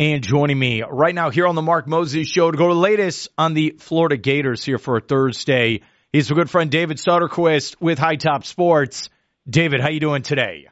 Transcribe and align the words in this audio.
And 0.00 0.22
joining 0.24 0.58
me 0.58 0.82
right 0.82 1.14
now 1.14 1.28
here 1.28 1.46
on 1.46 1.54
the 1.54 1.60
Mark 1.60 1.86
Moses 1.86 2.26
Show 2.26 2.50
to 2.50 2.56
go 2.56 2.68
to 2.68 2.74
the 2.74 2.80
latest 2.80 3.28
on 3.36 3.52
the 3.52 3.76
Florida 3.80 4.16
Gators 4.16 4.64
here 4.64 4.78
for 4.78 4.96
a 4.96 5.00
Thursday 5.02 5.82
is 6.10 6.30
a 6.30 6.34
good 6.34 6.48
friend 6.48 6.70
David 6.70 6.96
Soderquist 6.96 7.78
with 7.82 7.98
High 7.98 8.16
Top 8.16 8.46
Sports. 8.46 9.10
David, 9.46 9.82
how 9.82 9.90
you 9.90 10.00
doing 10.00 10.22
today? 10.22 10.68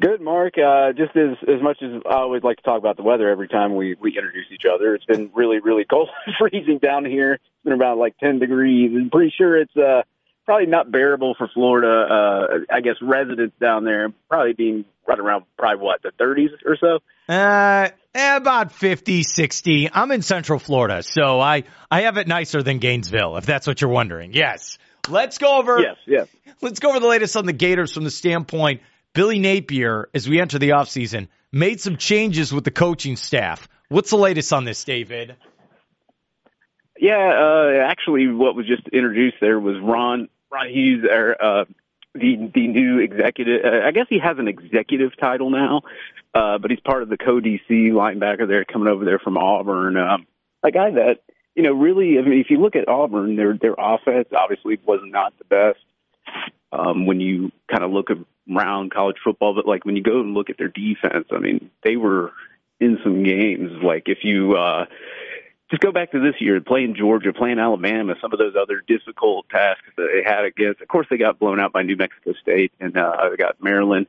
Good, 0.00 0.20
Mark. 0.20 0.54
Uh, 0.58 0.94
just 0.94 1.16
as 1.16 1.36
as 1.42 1.62
much 1.62 1.78
as 1.80 2.02
I 2.10 2.16
always 2.16 2.42
like 2.42 2.56
to 2.56 2.62
talk 2.64 2.80
about 2.80 2.96
the 2.96 3.04
weather 3.04 3.30
every 3.30 3.46
time 3.46 3.76
we 3.76 3.94
we 4.00 4.16
introduce 4.16 4.46
each 4.52 4.64
other, 4.68 4.96
it's 4.96 5.04
been 5.04 5.30
really 5.32 5.60
really 5.60 5.84
cold, 5.88 6.08
freezing 6.40 6.80
down 6.82 7.04
here. 7.04 7.34
It's 7.34 7.44
been 7.62 7.72
about 7.72 7.98
like 7.98 8.18
ten 8.18 8.40
degrees. 8.40 8.90
I'm 8.96 9.10
pretty 9.10 9.32
sure 9.38 9.56
it's 9.60 9.76
uh 9.76 10.02
probably 10.46 10.66
not 10.66 10.90
bearable 10.90 11.34
for 11.36 11.48
Florida. 11.52 11.88
Uh, 11.88 12.74
I 12.74 12.80
guess 12.80 12.94
residents 13.02 13.54
down 13.60 13.84
there 13.84 14.12
probably 14.30 14.54
being 14.54 14.84
right 15.06 15.18
around 15.18 15.44
probably 15.58 15.84
what 15.84 16.02
the 16.02 16.12
30s 16.18 16.48
or 16.64 16.76
so. 16.80 16.98
Uh, 17.32 17.88
about 18.14 18.72
50, 18.72 19.22
60. 19.24 19.90
I'm 19.92 20.10
in 20.12 20.22
Central 20.22 20.58
Florida, 20.58 21.02
so 21.02 21.40
I 21.40 21.64
I 21.90 22.02
have 22.02 22.16
it 22.16 22.26
nicer 22.26 22.62
than 22.62 22.78
Gainesville, 22.78 23.36
if 23.36 23.44
that's 23.44 23.66
what 23.66 23.80
you're 23.80 23.90
wondering. 23.90 24.32
Yes. 24.32 24.78
Let's 25.08 25.38
go 25.38 25.58
over. 25.58 25.80
Yes, 25.80 25.96
yes. 26.06 26.28
Let's 26.62 26.80
go 26.80 26.90
over 26.90 27.00
the 27.00 27.06
latest 27.06 27.36
on 27.36 27.46
the 27.46 27.52
Gators 27.52 27.92
from 27.92 28.04
the 28.04 28.10
standpoint. 28.10 28.80
Billy 29.12 29.38
Napier, 29.38 30.08
as 30.14 30.28
we 30.28 30.40
enter 30.40 30.58
the 30.58 30.70
offseason, 30.70 31.28
made 31.52 31.80
some 31.80 31.96
changes 31.96 32.52
with 32.52 32.64
the 32.64 32.70
coaching 32.70 33.16
staff. 33.16 33.68
What's 33.88 34.10
the 34.10 34.16
latest 34.16 34.52
on 34.52 34.64
this, 34.64 34.82
David? 34.82 35.36
Yeah, 36.98 37.14
uh, 37.14 37.84
actually, 37.88 38.28
what 38.28 38.56
was 38.56 38.66
just 38.66 38.88
introduced 38.88 39.36
there 39.40 39.60
was 39.60 39.76
Ron 39.82 40.28
Ron 40.50 40.68
Hughes, 40.68 41.04
or, 41.10 41.36
uh, 41.42 41.64
the 42.14 42.50
the 42.54 42.66
new 42.68 42.98
executive. 42.98 43.64
Uh, 43.64 43.86
I 43.86 43.90
guess 43.90 44.06
he 44.08 44.18
has 44.18 44.38
an 44.38 44.48
executive 44.48 45.16
title 45.18 45.50
now, 45.50 45.82
uh, 46.34 46.58
but 46.58 46.70
he's 46.70 46.80
part 46.80 47.02
of 47.02 47.08
the 47.08 47.16
co-DC 47.16 47.68
linebacker 47.68 48.48
there, 48.48 48.64
coming 48.64 48.88
over 48.88 49.04
there 49.04 49.18
from 49.18 49.36
Auburn. 49.36 49.96
Um, 49.96 50.26
a 50.62 50.70
guy 50.70 50.90
that 50.92 51.20
you 51.54 51.62
know 51.62 51.72
really. 51.72 52.18
I 52.18 52.22
mean, 52.22 52.40
if 52.40 52.50
you 52.50 52.58
look 52.58 52.76
at 52.76 52.88
Auburn, 52.88 53.36
their 53.36 53.56
their 53.56 53.74
offense 53.78 54.28
obviously 54.36 54.78
was 54.84 55.00
not 55.04 55.34
the 55.38 55.44
best. 55.44 55.80
Um, 56.72 57.06
when 57.06 57.20
you 57.20 57.52
kind 57.70 57.84
of 57.84 57.92
look 57.92 58.08
around 58.50 58.90
college 58.90 59.16
football, 59.22 59.54
but 59.54 59.66
like 59.66 59.84
when 59.84 59.96
you 59.96 60.02
go 60.02 60.20
and 60.20 60.34
look 60.34 60.50
at 60.50 60.58
their 60.58 60.68
defense, 60.68 61.26
I 61.30 61.38
mean, 61.38 61.70
they 61.84 61.96
were 61.96 62.32
in 62.80 62.98
some 63.02 63.22
games. 63.22 63.82
Like 63.82 64.08
if 64.08 64.24
you 64.24 64.56
uh, 64.56 64.86
just 65.70 65.82
go 65.82 65.90
back 65.90 66.12
to 66.12 66.20
this 66.20 66.40
year, 66.40 66.60
playing 66.60 66.94
Georgia, 66.94 67.32
playing 67.32 67.58
Alabama, 67.58 68.14
some 68.20 68.32
of 68.32 68.38
those 68.38 68.54
other 68.60 68.82
difficult 68.86 69.48
tasks 69.48 69.88
that 69.96 70.08
they 70.12 70.22
had 70.22 70.44
against. 70.44 70.80
Of 70.80 70.88
course, 70.88 71.06
they 71.10 71.16
got 71.16 71.38
blown 71.38 71.58
out 71.58 71.72
by 71.72 71.82
New 71.82 71.96
Mexico 71.96 72.34
State, 72.40 72.72
and 72.78 72.96
uh, 72.96 73.30
got 73.36 73.62
Maryland 73.62 74.06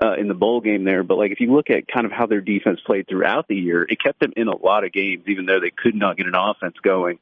uh, 0.00 0.14
in 0.14 0.28
the 0.28 0.34
bowl 0.34 0.60
game 0.60 0.84
there. 0.84 1.02
But 1.02 1.16
like, 1.16 1.32
if 1.32 1.40
you 1.40 1.52
look 1.52 1.70
at 1.70 1.88
kind 1.88 2.04
of 2.04 2.12
how 2.12 2.26
their 2.26 2.42
defense 2.42 2.80
played 2.84 3.08
throughout 3.08 3.48
the 3.48 3.56
year, 3.56 3.86
it 3.88 4.02
kept 4.02 4.20
them 4.20 4.32
in 4.36 4.48
a 4.48 4.56
lot 4.56 4.84
of 4.84 4.92
games, 4.92 5.24
even 5.26 5.46
though 5.46 5.60
they 5.60 5.70
could 5.70 5.94
not 5.94 6.18
get 6.18 6.26
an 6.26 6.34
offense 6.34 6.76
going. 6.82 7.18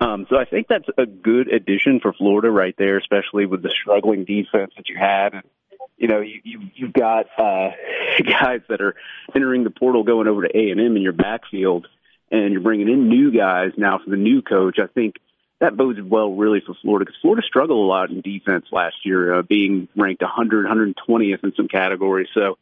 Um, 0.00 0.26
so 0.28 0.36
I 0.36 0.44
think 0.44 0.68
that's 0.68 0.88
a 0.96 1.06
good 1.06 1.52
addition 1.52 2.00
for 2.00 2.12
Florida 2.12 2.50
right 2.50 2.74
there, 2.76 2.98
especially 2.98 3.46
with 3.46 3.62
the 3.62 3.70
struggling 3.70 4.24
defense 4.24 4.72
that 4.76 4.88
you 4.88 4.96
had. 4.96 5.34
And, 5.34 5.42
you 5.96 6.08
know, 6.08 6.20
you, 6.20 6.40
you 6.44 6.60
you've 6.74 6.92
got 6.92 7.26
uh, 7.38 7.70
guys 8.24 8.60
that 8.68 8.80
are 8.80 8.94
entering 9.34 9.64
the 9.64 9.70
portal, 9.70 10.04
going 10.04 10.28
over 10.28 10.42
to 10.42 10.56
A 10.56 10.70
and 10.70 10.80
M 10.80 10.96
in 10.96 11.02
your 11.02 11.12
backfield 11.12 11.88
and 12.30 12.52
you're 12.52 12.62
bringing 12.62 12.88
in 12.88 13.08
new 13.08 13.30
guys 13.30 13.72
now 13.76 13.98
for 14.02 14.10
the 14.10 14.16
new 14.16 14.42
coach, 14.42 14.78
I 14.78 14.86
think 14.86 15.16
that 15.60 15.76
bodes 15.76 16.00
well 16.02 16.32
really 16.32 16.60
for 16.60 16.74
Florida 16.82 17.06
because 17.06 17.20
Florida 17.20 17.46
struggled 17.46 17.78
a 17.78 17.88
lot 17.88 18.10
in 18.10 18.20
defense 18.20 18.66
last 18.72 18.96
year, 19.04 19.38
uh, 19.38 19.42
being 19.42 19.88
ranked 19.96 20.22
100, 20.22 20.66
120th 20.66 21.44
in 21.44 21.52
some 21.56 21.68
categories. 21.68 22.28
So 22.34 22.58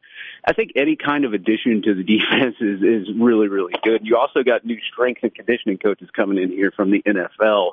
I 0.47 0.53
think 0.53 0.73
any 0.77 0.97
kind 0.97 1.25
of 1.25 1.33
addition 1.33 1.83
to 1.83 1.95
the 1.95 2.05
defense 2.19 2.57
is, 2.61 2.83
is 2.83 3.09
really, 3.17 3.49
really 3.49 3.75
good. 3.83 4.07
You 4.07 4.19
also 4.19 4.43
got 4.43 4.65
new 4.65 4.79
strength 4.93 5.23
and 5.23 5.35
conditioning 5.35 5.79
coaches 5.79 6.11
coming 6.15 6.39
in 6.39 6.51
here 6.51 6.71
from 6.71 6.91
the 6.91 7.03
NFL. 7.03 7.73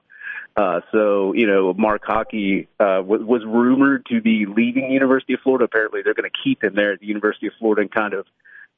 Uh, 0.55 0.81
so, 0.91 1.33
you 1.33 1.47
know, 1.47 1.73
Mark 1.73 2.03
Hocke 2.05 2.67
uh, 2.79 3.01
was, 3.05 3.21
was 3.21 3.45
rumored 3.45 4.05
to 4.07 4.21
be 4.21 4.45
leaving 4.45 4.91
University 4.91 5.33
of 5.33 5.41
Florida. 5.41 5.65
Apparently, 5.65 6.01
they're 6.03 6.15
going 6.15 6.29
to 6.29 6.37
keep 6.43 6.63
him 6.63 6.73
there 6.75 6.93
at 6.93 6.99
the 6.99 7.05
University 7.05 7.47
of 7.47 7.53
Florida 7.59 7.83
and 7.83 7.91
kind 7.91 8.13
of 8.13 8.25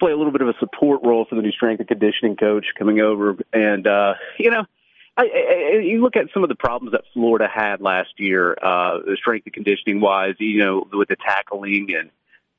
play 0.01 0.11
a 0.11 0.17
little 0.17 0.31
bit 0.31 0.41
of 0.41 0.47
a 0.47 0.55
support 0.59 1.01
role 1.03 1.25
for 1.25 1.35
the 1.35 1.43
new 1.43 1.51
strength 1.51 1.79
and 1.79 1.87
conditioning 1.87 2.35
coach 2.35 2.65
coming 2.77 2.99
over. 2.99 3.37
And, 3.53 3.85
uh, 3.85 4.15
you 4.39 4.49
know, 4.49 4.65
I, 5.15 5.23
I, 5.23 5.77
you 5.77 6.01
look 6.01 6.15
at 6.15 6.25
some 6.33 6.41
of 6.41 6.49
the 6.49 6.55
problems 6.55 6.93
that 6.93 7.03
Florida 7.13 7.47
had 7.47 7.81
last 7.81 8.09
year, 8.17 8.57
uh, 8.59 8.97
strength 9.15 9.45
and 9.45 9.53
conditioning 9.53 10.01
wise, 10.01 10.33
you 10.39 10.57
know, 10.57 10.87
with 10.91 11.09
the 11.09 11.17
tackling 11.17 11.93
and, 11.95 12.09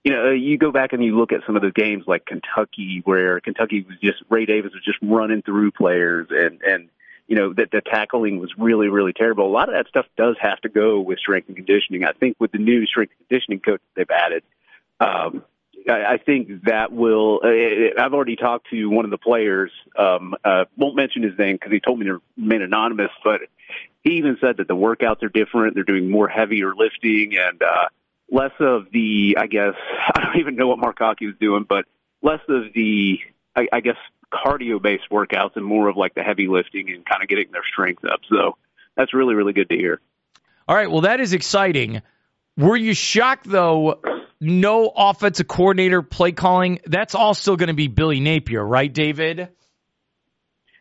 you 0.05 0.13
know, 0.13 0.31
you 0.31 0.57
go 0.57 0.71
back 0.71 0.93
and 0.93 1.05
you 1.05 1.17
look 1.17 1.33
at 1.33 1.41
some 1.45 1.57
of 1.57 1.63
the 1.63 1.73
games 1.73 2.05
like 2.07 2.27
Kentucky 2.27 3.03
where 3.05 3.41
Kentucky 3.41 3.83
was 3.89 3.99
just, 4.01 4.23
Ray 4.29 4.47
Davis 4.47 4.73
was 4.73 4.85
just 4.85 4.99
running 5.03 5.43
through 5.43 5.73
players 5.73 6.29
and, 6.31 6.63
and, 6.63 6.91
you 7.27 7.35
know, 7.35 7.53
that 7.55 7.73
the 7.73 7.81
tackling 7.81 8.39
was 8.39 8.51
really, 8.57 8.89
really 8.89 9.13
terrible. 9.13 9.47
A 9.47 9.51
lot 9.51 9.69
of 9.69 9.75
that 9.75 9.89
stuff 9.89 10.07
does 10.17 10.37
have 10.41 10.61
to 10.61 10.69
go 10.69 11.01
with 11.01 11.19
strength 11.19 11.49
and 11.49 11.57
conditioning. 11.57 12.05
I 12.05 12.13
think 12.13 12.37
with 12.39 12.53
the 12.53 12.59
new 12.59 12.87
strength 12.87 13.15
and 13.19 13.29
conditioning 13.29 13.59
coach 13.59 13.81
they've 13.97 14.11
added, 14.11 14.45
um, 15.01 15.43
I, 15.89 16.19
think 16.19 16.65
that 16.65 16.93
will. 16.93 17.41
Uh, 17.43 18.01
I've 18.01 18.15
already 18.15 18.37
talked 18.37 18.71
to 18.71 18.87
one 18.89 19.05
of 19.05 19.11
the 19.11 19.19
players. 19.19 19.71
Um, 19.97 20.35
uh, 20.45 20.65
won't 20.77 20.97
mention 20.97 21.23
his 21.23 21.39
name 21.39 21.57
because 21.57 21.73
he 21.73 21.81
told 21.81 21.99
me 21.99 22.07
to 22.07 22.21
remain 22.37 22.63
anonymous. 22.63 23.11
But 23.25 23.43
he 24.03 24.13
even 24.13 24.39
said 24.41 24.59
that 24.59 24.69
the 24.69 24.77
workouts 24.77 25.23
are 25.23 25.29
different. 25.29 25.75
They're 25.75 25.85
doing 25.85 26.11
more 26.11 26.29
heavier 26.29 26.75
lifting 26.75 27.37
and 27.37 27.63
uh, 27.63 27.89
less 28.31 28.53
of 28.61 28.87
the. 28.93 29.37
I 29.39 29.47
guess 29.47 29.75
I 30.15 30.25
don't 30.25 30.39
even 30.39 30.57
know 30.57 30.69
what 30.69 30.79
Mark 30.79 30.99
Hocke 30.99 31.21
was 31.21 31.35
doing, 31.41 31.65
but 31.69 31.85
less 32.23 32.41
of 32.49 32.73
the. 32.75 33.19
I, 33.55 33.69
I 33.73 33.81
guess 33.81 33.97
cardio 34.33 34.81
based 34.81 35.05
workouts 35.11 35.57
and 35.57 35.65
more 35.65 35.89
of 35.89 35.97
like 35.97 36.15
the 36.15 36.23
heavy 36.23 36.49
lifting 36.49 36.91
and 36.91 37.05
kind 37.05 37.23
of 37.23 37.29
getting 37.29 37.53
their 37.53 37.65
strength 37.71 38.05
up. 38.05 38.21
So 38.31 38.57
that's 38.97 39.13
really 39.13 39.35
really 39.35 39.53
good 39.53 39.69
to 39.69 39.77
hear. 39.77 40.01
All 40.67 40.77
right, 40.77 40.91
well 40.91 41.03
that 41.03 41.21
is 41.21 41.33
exciting. 41.33 42.03
Were 42.57 42.77
you 42.77 42.95
shocked 42.95 43.49
though 43.49 44.01
no 44.43 44.93
offensive 44.95 45.47
coordinator 45.47 46.03
play 46.03 46.33
calling. 46.33 46.81
That's 46.85 47.15
all 47.15 47.33
still 47.33 47.57
going 47.57 47.69
to 47.69 47.75
be 47.75 47.89
Billy 47.89 48.21
Napier, 48.21 48.65
right, 48.65 48.93
David? 48.93 49.49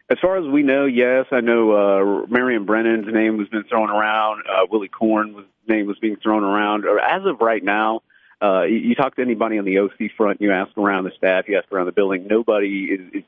As 0.10 0.18
far 0.22 0.38
as 0.38 0.52
we 0.52 0.64
know, 0.64 0.86
yes. 0.86 1.28
I 1.32 1.40
know 1.40 1.72
uh, 1.72 2.28
Marion 2.28 2.66
Brennan's 2.66 3.08
name 3.14 3.40
has 3.40 3.48
been 3.48 3.64
thrown 3.64 3.90
around. 3.90 4.44
Uh, 4.50 4.66
Willie 4.70 4.90
Corn's 4.90 5.38
name 5.68 5.86
was 5.86 5.98
being 6.00 6.18
thrown 6.18 6.44
around. 6.44 6.84
As 6.86 7.22
of 7.26 7.40
right 7.40 7.64
now, 7.64 8.02
uh, 8.42 8.64
you, 8.64 8.78
you 8.78 8.96
talk 8.96 9.16
to 9.16 9.22
anybody 9.22 9.58
on 9.60 9.66
the 9.66 9.78
OC 9.78 10.12
front, 10.18 10.42
you 10.42 10.52
ask 10.52 10.76
around 10.78 11.06
the 11.06 11.12
staff, 11.16 11.46
you 11.48 11.58
ask 11.58 11.72
around 11.72 11.86
the 11.86 11.92
building. 11.92 12.28
Nobody 12.28 12.90
is, 12.92 13.14
is 13.14 13.24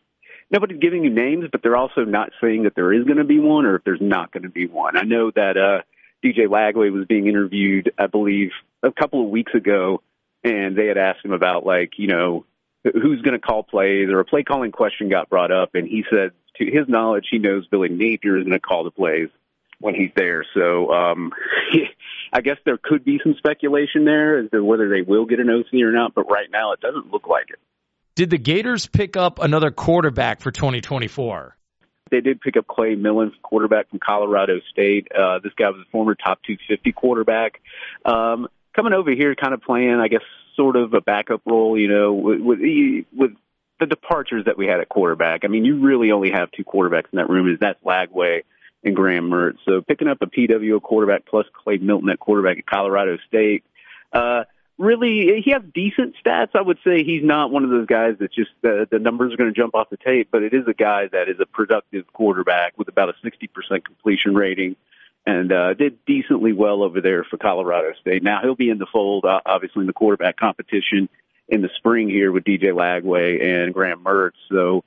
nobody's 0.52 0.80
giving 0.80 1.04
you 1.04 1.10
names, 1.10 1.46
but 1.52 1.62
they're 1.62 1.78
also 1.78 2.02
not 2.02 2.32
saying 2.42 2.64
that 2.64 2.76
there 2.76 2.92
is 2.92 3.06
going 3.06 3.18
to 3.18 3.24
be 3.24 3.40
one 3.40 3.66
or 3.66 3.76
if 3.76 3.84
there's 3.84 4.02
not 4.02 4.32
going 4.32 4.44
to 4.44 4.50
be 4.50 4.68
one. 4.68 4.98
I 4.98 5.04
know 5.04 5.32
that 5.32 5.56
uh, 5.56 5.84
DJ 6.26 6.48
Lagway 6.48 6.92
was 6.92 7.06
being 7.08 7.28
interviewed, 7.28 7.94
I 7.98 8.08
believe, 8.08 8.50
a 8.82 8.92
couple 8.92 9.24
of 9.24 9.30
weeks 9.30 9.54
ago 9.54 10.02
and 10.44 10.78
they 10.78 10.88
had 10.88 10.98
asked 10.98 11.24
him 11.24 11.32
about 11.32 11.66
like 11.66 11.94
you 11.98 12.08
know 12.08 12.46
who's 12.84 13.22
going 13.22 13.34
to 13.34 13.40
call 13.40 13.64
plays 13.64 14.10
or 14.10 14.20
a 14.20 14.26
play 14.26 14.44
calling 14.44 14.72
question 14.72 15.10
got 15.10 15.30
brought 15.30 15.52
up 15.52 15.76
and 15.76 15.88
he 15.88 16.04
said 16.10 16.32
to 16.56 16.66
his 16.66 16.88
knowledge 16.88 17.28
he 17.32 17.40
knows 17.40 17.68
Billy 17.68 17.90
Napier 17.90 18.38
is 18.38 18.44
going 18.44 18.52
to 18.52 18.60
call 18.60 18.84
the 18.84 18.92
plays 18.92 19.30
when 19.80 19.96
he's 19.96 20.12
there 20.16 20.46
so 20.54 20.92
um 20.92 21.32
I 22.34 22.42
guess 22.42 22.58
there 22.66 22.78
could 22.78 23.06
be 23.06 23.20
some 23.24 23.36
speculation 23.38 24.06
there 24.06 24.40
as 24.40 24.50
to 24.52 24.64
whether 24.64 24.90
they 24.90 25.02
will 25.02 25.26
get 25.26 25.40
an 25.40 25.50
OC 25.50 25.74
or 25.82 25.92
not 25.92 26.14
but 26.14 26.30
right 26.30 26.50
now 26.52 26.74
it 26.74 26.82
doesn't 26.82 27.12
look 27.12 27.28
like 27.28 27.50
it 27.50 27.60
did 28.16 28.30
the 28.30 28.38
Gators 28.38 28.88
pick 28.88 29.18
up 29.18 29.40
another 29.40 29.72
quarterback 29.72 30.42
for 30.42 30.52
2024 30.52 31.56
they 32.12 32.22
did 32.22 32.42
pick 32.42 32.58
up 32.58 32.68
Clay 32.68 32.94
Millen, 32.94 33.32
quarterback 33.42 33.90
from 33.90 33.98
Colorado 33.98 34.60
State. 34.70 35.08
Uh, 35.12 35.40
this 35.40 35.52
guy 35.58 35.70
was 35.72 35.82
a 35.82 35.90
former 35.90 36.14
top 36.14 36.44
250 36.44 36.92
quarterback. 36.92 37.60
Um, 38.06 38.48
coming 38.76 38.94
over 38.94 39.12
here, 39.12 39.36
kind 39.36 39.54
of 39.54 39.62
playing, 39.62 40.00
I 40.00 40.08
guess, 40.08 40.22
sort 40.56 40.76
of 40.76 40.94
a 40.94 41.02
backup 41.02 41.42
role. 41.46 41.78
You 41.78 41.88
know, 41.88 42.14
with 42.14 42.60
with, 43.14 43.32
the 43.80 43.86
departures 43.88 44.46
that 44.46 44.58
we 44.58 44.68
had 44.68 44.80
at 44.80 44.88
quarterback. 44.88 45.42
I 45.44 45.48
mean, 45.48 45.66
you 45.66 45.80
really 45.80 46.12
only 46.12 46.32
have 46.32 46.52
two 46.52 46.64
quarterbacks 46.64 47.12
in 47.12 47.18
that 47.18 47.30
room. 47.30 47.52
Is 47.52 47.60
that's 47.60 47.84
Lagway 47.84 48.44
and 48.84 48.96
Graham 48.96 49.30
Mertz. 49.30 49.58
So 49.66 49.82
picking 49.82 50.08
up 50.08 50.22
a 50.22 50.28
PWO 50.28 50.82
quarterback 50.82 51.26
plus 51.26 51.46
Clay 51.54 51.78
Millen 51.78 52.10
at 52.10 52.20
quarterback 52.20 52.60
at 52.60 52.66
Colorado 52.66 53.18
State. 53.28 53.64
Uh, 54.12 54.44
really, 54.78 55.42
he 55.44 55.52
has 55.52 55.64
decent 55.74 56.16
stats. 56.24 56.50
I 56.54 56.62
would 56.62 56.78
say 56.84 57.04
he's 57.04 57.24
not 57.24 57.52
one 57.52 57.64
of 57.64 57.70
those 57.70 57.88
guys 57.88 58.16
that 58.20 58.34
just 58.34 58.52
uh, 58.64 58.86
the 58.90 59.00
numbers 59.00 59.34
are 59.34 59.38
going 59.38 59.54
to 59.54 59.60
jump 59.60 59.76
off 59.76 59.90
the 59.90 59.98
tape, 59.98 60.30
but 60.32 60.44
it 60.44 60.54
is 60.54 60.68
a 60.68 60.74
guy 60.74 61.08
that 61.08 61.30
is 61.30 61.40
a 61.40 61.46
productive 61.46 62.12
quarterback 62.14 62.78
with 62.78 62.88
about 62.88 63.10
a 63.10 63.14
60% 63.26 63.84
completion 63.84 64.36
rating 64.36 64.76
and 65.26 65.52
uh, 65.52 65.74
did 65.74 66.04
decently 66.06 66.54
well 66.54 66.84
over 66.84 67.02
there 67.02 67.24
for 67.24 67.38
Colorado 67.38 67.94
State. 68.02 68.24
Now 68.24 68.40
he'll 68.44 68.56
be 68.56 68.70
in 68.70 68.78
the 68.78 68.88
fold, 68.92 69.26
uh, 69.26 69.40
obviously 69.46 69.82
in 69.82 69.88
the 69.88 69.94
quarterback 69.94 70.38
competition 70.38 71.10
in 71.48 71.62
the 71.62 71.70
spring 71.78 72.10
here 72.10 72.32
with 72.32 72.44
DJ 72.44 72.74
Lagway 72.74 73.44
and 73.44 73.74
Graham 73.74 74.04
Mertz. 74.04 74.32
So, 74.52 74.84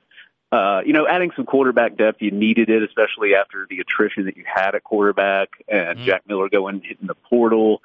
uh, 0.51 0.81
you 0.85 0.93
know, 0.93 1.05
adding 1.09 1.31
some 1.35 1.45
quarterback 1.45 1.97
depth, 1.97 2.21
you 2.21 2.31
needed 2.31 2.69
it, 2.69 2.81
especially 2.83 3.35
after 3.35 3.67
the 3.69 3.79
attrition 3.79 4.25
that 4.25 4.37
you 4.37 4.43
had 4.45 4.75
at 4.75 4.83
quarterback 4.83 5.49
and 5.67 5.97
mm-hmm. 5.97 6.05
Jack 6.05 6.23
Miller 6.27 6.49
going 6.49 6.81
hitting 6.81 7.07
the 7.07 7.15
portal. 7.15 7.81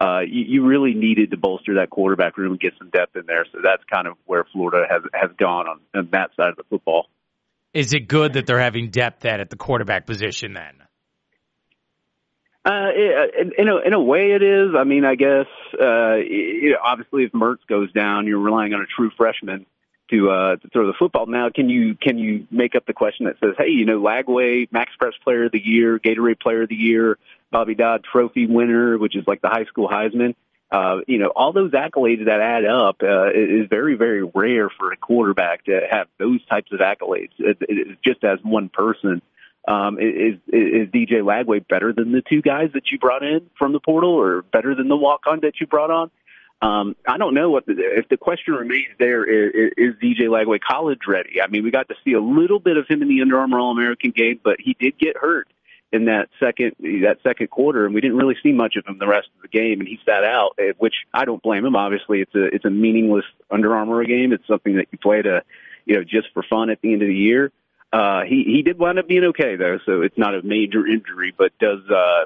uh, 0.00 0.20
you, 0.20 0.44
you 0.46 0.66
really 0.66 0.94
needed 0.94 1.32
to 1.32 1.36
bolster 1.36 1.74
that 1.74 1.90
quarterback 1.90 2.38
room 2.38 2.52
and 2.52 2.60
get 2.60 2.74
some 2.78 2.90
depth 2.90 3.16
in 3.16 3.26
there. 3.26 3.46
So 3.52 3.58
that's 3.62 3.82
kind 3.90 4.06
of 4.06 4.16
where 4.26 4.44
Florida 4.52 4.86
has 4.88 5.02
has 5.12 5.30
gone 5.38 5.66
on, 5.66 5.80
on 5.94 6.08
that 6.12 6.30
side 6.36 6.50
of 6.50 6.56
the 6.56 6.64
football. 6.64 7.08
Is 7.72 7.92
it 7.92 8.06
good 8.06 8.34
that 8.34 8.46
they're 8.46 8.60
having 8.60 8.90
depth 8.90 9.24
at 9.24 9.40
at 9.40 9.50
the 9.50 9.56
quarterback 9.56 10.06
position 10.06 10.52
then? 10.52 10.83
Uh, 12.64 12.88
in, 13.38 13.52
in 13.58 13.68
a 13.68 13.76
in 13.76 13.92
a 13.92 14.00
way, 14.00 14.32
it 14.32 14.42
is. 14.42 14.70
I 14.74 14.84
mean, 14.84 15.04
I 15.04 15.16
guess 15.16 15.46
uh, 15.78 16.14
you 16.14 16.78
obviously, 16.82 17.24
if 17.24 17.32
Mertz 17.32 17.66
goes 17.68 17.92
down, 17.92 18.26
you're 18.26 18.38
relying 18.38 18.72
on 18.72 18.80
a 18.80 18.86
true 18.86 19.10
freshman 19.16 19.66
to 20.10 20.30
uh, 20.30 20.56
to 20.56 20.68
throw 20.68 20.86
the 20.86 20.94
football. 20.98 21.26
Now, 21.26 21.50
can 21.54 21.68
you 21.68 21.94
can 21.94 22.16
you 22.16 22.46
make 22.50 22.74
up 22.74 22.86
the 22.86 22.94
question 22.94 23.26
that 23.26 23.36
says, 23.38 23.54
hey, 23.58 23.68
you 23.68 23.84
know, 23.84 24.00
Lagway, 24.00 24.68
MaxPreps 24.70 25.20
Player 25.22 25.44
of 25.44 25.52
the 25.52 25.60
Year, 25.62 25.98
Gatorade 25.98 26.40
Player 26.40 26.62
of 26.62 26.70
the 26.70 26.74
Year, 26.74 27.18
Bobby 27.50 27.74
Dodd 27.74 28.02
Trophy 28.10 28.46
winner, 28.46 28.96
which 28.96 29.14
is 29.14 29.24
like 29.26 29.42
the 29.42 29.48
high 29.48 29.64
school 29.66 29.88
Heisman. 29.88 30.34
Uh, 30.70 31.02
you 31.06 31.18
know, 31.18 31.28
all 31.28 31.52
those 31.52 31.70
accolades 31.70 32.24
that 32.24 32.40
add 32.40 32.64
up 32.64 32.96
uh, 33.02 33.28
is 33.30 33.68
very, 33.70 33.94
very 33.94 34.24
rare 34.24 34.68
for 34.68 34.90
a 34.90 34.96
quarterback 34.96 35.64
to 35.66 35.80
have 35.88 36.08
those 36.18 36.44
types 36.46 36.72
of 36.72 36.80
accolades 36.80 37.30
it, 37.38 37.58
it, 37.60 37.98
just 38.04 38.24
as 38.24 38.38
one 38.42 38.68
person. 38.70 39.22
Um, 39.66 39.98
is, 39.98 40.34
is 40.48 40.88
DJ 40.88 41.22
Lagway 41.22 41.66
better 41.66 41.92
than 41.92 42.12
the 42.12 42.22
two 42.28 42.42
guys 42.42 42.70
that 42.74 42.90
you 42.90 42.98
brought 42.98 43.22
in 43.22 43.48
from 43.58 43.72
the 43.72 43.80
portal, 43.80 44.10
or 44.10 44.42
better 44.42 44.74
than 44.74 44.88
the 44.88 44.96
walk-on 44.96 45.40
that 45.40 45.60
you 45.60 45.66
brought 45.66 45.90
on? 45.90 46.10
Um, 46.60 46.96
I 47.06 47.18
don't 47.18 47.34
know 47.34 47.50
what 47.50 47.66
the, 47.66 47.74
if 47.76 48.08
the 48.08 48.16
question 48.16 48.54
remains 48.54 48.88
there 48.98 49.24
is, 49.24 49.72
is 49.76 49.94
DJ 50.02 50.28
Lagway 50.28 50.60
college 50.60 51.00
ready? 51.06 51.42
I 51.42 51.48
mean, 51.48 51.64
we 51.64 51.70
got 51.70 51.88
to 51.88 51.94
see 52.04 52.12
a 52.12 52.20
little 52.20 52.58
bit 52.58 52.76
of 52.76 52.86
him 52.88 53.02
in 53.02 53.08
the 53.08 53.20
Under 53.22 53.38
Armour 53.38 53.58
All 53.58 53.70
American 53.70 54.12
game, 54.12 54.40
but 54.42 54.56
he 54.60 54.76
did 54.78 54.98
get 54.98 55.16
hurt 55.16 55.48
in 55.92 56.06
that 56.06 56.28
second 56.40 56.74
that 56.80 57.18
second 57.22 57.50
quarter, 57.50 57.86
and 57.86 57.94
we 57.94 58.00
didn't 58.00 58.16
really 58.16 58.36
see 58.42 58.52
much 58.52 58.76
of 58.76 58.86
him 58.86 58.98
the 58.98 59.06
rest 59.06 59.28
of 59.36 59.42
the 59.42 59.48
game, 59.48 59.80
and 59.80 59.88
he 59.88 59.98
sat 60.04 60.24
out, 60.24 60.54
eh, 60.58 60.72
which 60.78 60.94
I 61.12 61.24
don't 61.24 61.42
blame 61.42 61.64
him. 61.64 61.76
Obviously, 61.76 62.20
it's 62.20 62.34
a 62.34 62.44
it's 62.46 62.64
a 62.64 62.70
meaningless 62.70 63.24
Under 63.50 63.76
Armour 63.76 64.04
game. 64.04 64.32
It's 64.32 64.46
something 64.46 64.76
that 64.76 64.88
you 64.90 64.98
play 64.98 65.22
to, 65.22 65.42
you 65.84 65.96
know, 65.96 66.02
just 66.02 66.28
for 66.34 66.42
fun 66.42 66.70
at 66.70 66.80
the 66.80 66.92
end 66.92 67.02
of 67.02 67.08
the 67.08 67.14
year. 67.14 67.52
Uh, 67.94 68.24
he 68.24 68.42
he 68.42 68.62
did 68.62 68.76
wind 68.76 68.98
up 68.98 69.06
being 69.06 69.22
okay 69.22 69.54
though, 69.54 69.78
so 69.86 70.02
it's 70.02 70.18
not 70.18 70.34
a 70.34 70.42
major 70.42 70.84
injury. 70.84 71.32
But 71.36 71.56
does 71.60 71.78
uh, 71.88 72.24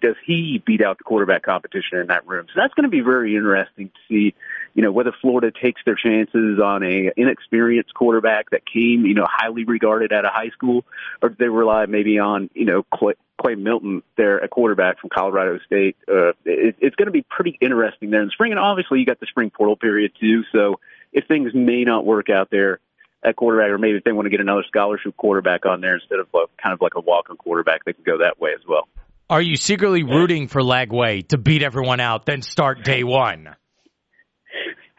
does 0.00 0.14
he 0.24 0.62
beat 0.64 0.80
out 0.80 0.98
the 0.98 1.04
quarterback 1.04 1.42
competition 1.42 1.98
in 1.98 2.06
that 2.06 2.24
room? 2.24 2.46
So 2.54 2.60
that's 2.60 2.72
going 2.74 2.84
to 2.84 2.90
be 2.90 3.00
very 3.00 3.34
interesting 3.34 3.88
to 3.88 4.00
see, 4.08 4.34
you 4.74 4.82
know, 4.84 4.92
whether 4.92 5.12
Florida 5.20 5.50
takes 5.50 5.80
their 5.84 5.96
chances 5.96 6.60
on 6.62 6.84
a 6.84 7.10
inexperienced 7.16 7.94
quarterback 7.94 8.50
that 8.50 8.62
came, 8.64 9.06
you 9.06 9.14
know, 9.14 9.26
highly 9.28 9.64
regarded 9.64 10.12
at 10.12 10.24
a 10.24 10.28
high 10.28 10.50
school, 10.50 10.84
or 11.20 11.30
do 11.30 11.36
they 11.36 11.48
rely 11.48 11.86
maybe 11.86 12.20
on, 12.20 12.48
you 12.54 12.64
know, 12.64 12.84
Clay, 12.94 13.14
Clay 13.40 13.56
Millen, 13.56 14.04
there 14.16 14.38
a 14.38 14.46
quarterback 14.46 15.00
from 15.00 15.10
Colorado 15.10 15.58
State. 15.66 15.96
Uh, 16.08 16.30
it, 16.44 16.76
it's 16.78 16.94
going 16.94 17.06
to 17.06 17.12
be 17.12 17.24
pretty 17.28 17.58
interesting 17.60 18.10
there 18.10 18.20
in 18.20 18.26
the 18.26 18.32
spring, 18.32 18.52
and 18.52 18.60
obviously 18.60 19.00
you 19.00 19.06
got 19.06 19.18
the 19.18 19.26
spring 19.26 19.50
portal 19.50 19.74
period 19.74 20.12
too. 20.20 20.44
So 20.52 20.78
if 21.12 21.26
things 21.26 21.52
may 21.54 21.82
not 21.82 22.06
work 22.06 22.30
out 22.30 22.50
there 22.52 22.78
at 23.24 23.36
quarterback, 23.36 23.70
or 23.70 23.78
maybe 23.78 23.98
if 23.98 24.04
they 24.04 24.12
want 24.12 24.26
to 24.26 24.30
get 24.30 24.40
another 24.40 24.64
scholarship 24.66 25.16
quarterback 25.16 25.66
on 25.66 25.80
there 25.80 25.96
instead 25.96 26.18
of 26.18 26.28
a, 26.34 26.46
kind 26.62 26.72
of 26.72 26.80
like 26.80 26.94
a 26.96 27.00
walk-on 27.00 27.36
quarterback, 27.36 27.84
they 27.84 27.92
can 27.92 28.04
go 28.04 28.18
that 28.18 28.40
way 28.40 28.52
as 28.54 28.66
well. 28.66 28.88
Are 29.28 29.42
you 29.42 29.56
secretly 29.56 30.02
rooting 30.02 30.48
for 30.48 30.60
Lagway 30.60 31.26
to 31.28 31.38
beat 31.38 31.62
everyone 31.62 32.00
out, 32.00 32.26
then 32.26 32.42
start 32.42 32.82
day 32.84 33.04
one? 33.04 33.54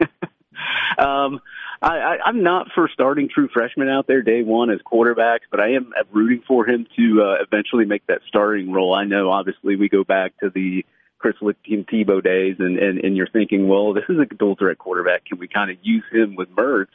um, 0.98 1.40
I, 1.82 1.98
I, 1.98 2.16
I'm 2.26 2.42
not 2.42 2.68
for 2.74 2.88
starting 2.92 3.28
true 3.28 3.48
freshmen 3.52 3.88
out 3.88 4.06
there 4.06 4.22
day 4.22 4.42
one 4.42 4.70
as 4.70 4.78
quarterbacks, 4.80 5.40
but 5.50 5.60
I 5.60 5.72
am 5.72 5.92
rooting 6.12 6.42
for 6.46 6.66
him 6.66 6.86
to 6.96 7.22
uh, 7.22 7.42
eventually 7.42 7.84
make 7.84 8.06
that 8.06 8.20
starting 8.28 8.72
role. 8.72 8.94
I 8.94 9.04
know, 9.04 9.30
obviously, 9.30 9.76
we 9.76 9.88
go 9.88 10.04
back 10.04 10.32
to 10.40 10.48
the 10.48 10.86
Chris 11.18 11.34
Tim 11.40 11.84
Tebow 11.84 12.22
days, 12.22 12.56
and, 12.58 12.78
and 12.78 12.98
and 12.98 13.16
you're 13.16 13.28
thinking, 13.28 13.68
well, 13.68 13.94
this 13.94 14.04
is 14.08 14.16
a 14.18 14.34
dual 14.34 14.56
threat 14.56 14.78
quarterback. 14.78 15.24
Can 15.24 15.38
we 15.38 15.48
kind 15.48 15.70
of 15.70 15.76
use 15.82 16.04
him 16.12 16.36
with 16.36 16.48
Mertz? 16.50 16.86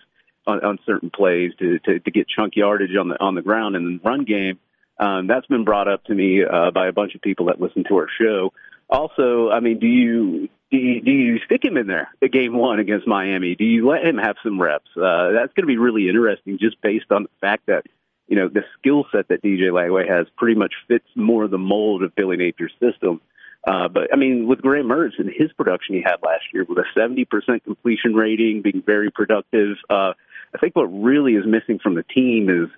On, 0.48 0.64
on 0.64 0.80
certain 0.86 1.12
plays 1.12 1.52
to, 1.60 1.80
to 1.80 2.00
to 2.00 2.12
get 2.12 2.28
chunk 2.28 2.56
yardage 2.56 2.96
on 3.00 3.10
the 3.10 3.22
on 3.22 3.36
the 3.36 3.42
ground 3.42 3.76
and 3.76 4.00
the 4.00 4.10
run 4.10 4.24
game. 4.24 4.60
Um, 5.00 5.28
that's 5.28 5.46
been 5.46 5.64
brought 5.64 5.88
up 5.88 6.04
to 6.06 6.16
me 6.16 6.44
uh, 6.44 6.72
by 6.72 6.88
a 6.88 6.92
bunch 6.92 7.14
of 7.14 7.22
people 7.22 7.48
that 7.48 7.62
listen 7.62 7.84
to 7.90 7.98
our 7.98 8.08
show. 8.20 8.52
Also, 8.90 9.50
I 9.52 9.60
mean, 9.60 9.80
do 9.80 9.88
you 9.88 10.50
do 10.72 10.78
you, 10.78 11.02
do 11.02 11.12
you 11.12 11.40
stick 11.46 11.64
him 11.64 11.78
in 11.78 11.88
there 11.88 12.10
at 12.22 12.32
game 12.32 12.54
one 12.54 12.80
against 12.80 13.08
Miami? 13.08 13.56
Do 13.56 13.66
you 13.66 13.88
let 13.88 14.04
him 14.04 14.18
have 14.18 14.38
some 14.44 14.62
reps? 14.62 14.90
Uh, 14.96 15.32
that's 15.32 15.54
going 15.54 15.64
to 15.64 15.68
be 15.68 15.78
really 15.78 16.08
interesting, 16.08 16.58
just 16.60 16.82
based 16.82 17.12
on 17.12 17.24
the 17.24 17.30
fact 17.40 17.68
that 17.68 17.86
you 18.28 18.36
know 18.36 18.48
the 18.48 18.64
skill 18.80 19.06
set 19.12 19.28
that 19.28 19.44
DJ 19.44 19.70
Lagway 19.72 20.10
has 20.10 20.28
pretty 20.36 20.58
much 20.58 20.74
fits 20.88 21.08
more 21.16 21.48
the 21.48 21.58
mold 21.58 22.04
of 22.04 22.16
Billy 22.16 22.38
Napier's 22.38 22.74
system. 22.80 23.22
Uh, 23.66 23.90
but 23.90 24.14
I 24.14 24.16
mean, 24.16 24.48
with 24.48 24.62
Graham 24.62 24.88
Mertz 24.88 25.20
and 25.20 25.30
his 25.30 25.52
production 25.54 25.96
he 25.96 26.02
had 26.02 26.18
last 26.24 26.46
year, 26.54 26.66
with 26.68 26.78
a 26.78 26.86
70% 26.98 27.28
completion 27.64 28.14
rating, 28.14 28.62
being 28.62 28.82
very 28.86 29.12
productive, 29.12 29.76
uh, 29.90 30.14
I 30.54 30.58
think 30.60 30.76
what 30.76 30.86
really 30.86 31.34
is 31.34 31.46
missing 31.46 31.80
from 31.80 31.96
the 31.96 32.04
team 32.04 32.50
is 32.50 32.70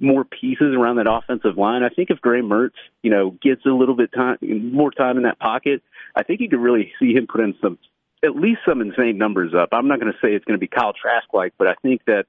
more 0.00 0.24
pieces 0.24 0.74
around 0.74 0.96
that 0.96 1.06
offensive 1.08 1.56
line. 1.56 1.82
I 1.82 1.88
think 1.88 2.10
if 2.10 2.20
Graham 2.20 2.48
Mertz, 2.48 2.72
you 3.02 3.10
know, 3.10 3.30
gets 3.42 3.64
a 3.64 3.70
little 3.70 3.94
bit 3.94 4.12
time, 4.12 4.38
more 4.40 4.90
time 4.90 5.16
in 5.16 5.22
that 5.22 5.38
pocket, 5.38 5.82
I 6.16 6.24
think 6.24 6.40
you 6.40 6.48
could 6.48 6.60
really 6.60 6.92
see 6.98 7.12
him 7.12 7.26
put 7.26 7.40
in 7.40 7.54
some, 7.62 7.78
at 8.24 8.34
least 8.34 8.60
some 8.66 8.80
insane 8.80 9.16
numbers 9.16 9.54
up. 9.54 9.68
I'm 9.72 9.88
not 9.88 10.00
going 10.00 10.12
to 10.12 10.18
say 10.18 10.34
it's 10.34 10.44
going 10.44 10.58
to 10.58 10.60
be 10.60 10.66
Kyle 10.66 10.92
Trask 10.92 11.32
like, 11.32 11.54
but 11.56 11.68
I 11.68 11.74
think 11.82 12.04
that, 12.06 12.26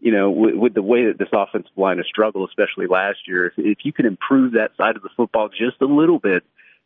you 0.00 0.10
know, 0.10 0.30
with, 0.30 0.54
with 0.56 0.74
the 0.74 0.82
way 0.82 1.06
that 1.06 1.18
this 1.18 1.28
offensive 1.32 1.70
line 1.76 1.98
has 1.98 2.06
struggled, 2.06 2.48
especially 2.48 2.88
last 2.88 3.28
year, 3.28 3.46
if, 3.46 3.52
if 3.56 3.78
you 3.84 3.92
can 3.92 4.04
improve 4.04 4.54
that 4.54 4.72
side 4.76 4.96
of 4.96 5.02
the 5.02 5.10
football 5.16 5.48
just 5.48 5.80
a 5.80 5.86
little 5.86 6.18
bit, 6.18 6.42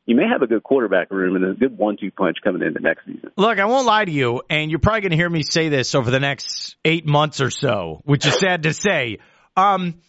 you 0.06 0.14
may 0.14 0.28
have 0.30 0.40
a 0.40 0.46
good 0.46 0.62
quarterback 0.62 1.10
room 1.10 1.36
and 1.36 1.44
a 1.44 1.54
good 1.54 1.76
one-two 1.76 2.12
punch 2.12 2.38
coming 2.42 2.62
into 2.62 2.80
next 2.80 3.04
season. 3.04 3.30
Look, 3.36 3.58
I 3.58 3.64
won't 3.64 3.86
lie 3.86 4.04
to 4.04 4.10
you, 4.10 4.42
and 4.48 4.70
you're 4.70 4.80
probably 4.80 5.02
going 5.02 5.10
to 5.10 5.16
hear 5.16 5.28
me 5.28 5.42
say 5.42 5.68
this 5.68 5.94
over 5.94 6.10
the 6.10 6.20
next 6.20 6.76
eight 6.84 7.06
months 7.06 7.40
or 7.40 7.50
so, 7.50 8.00
which 8.04 8.24
is 8.24 8.34
sad 8.38 8.62
to 8.62 8.72
say. 8.72 9.18
Um, 9.56 10.00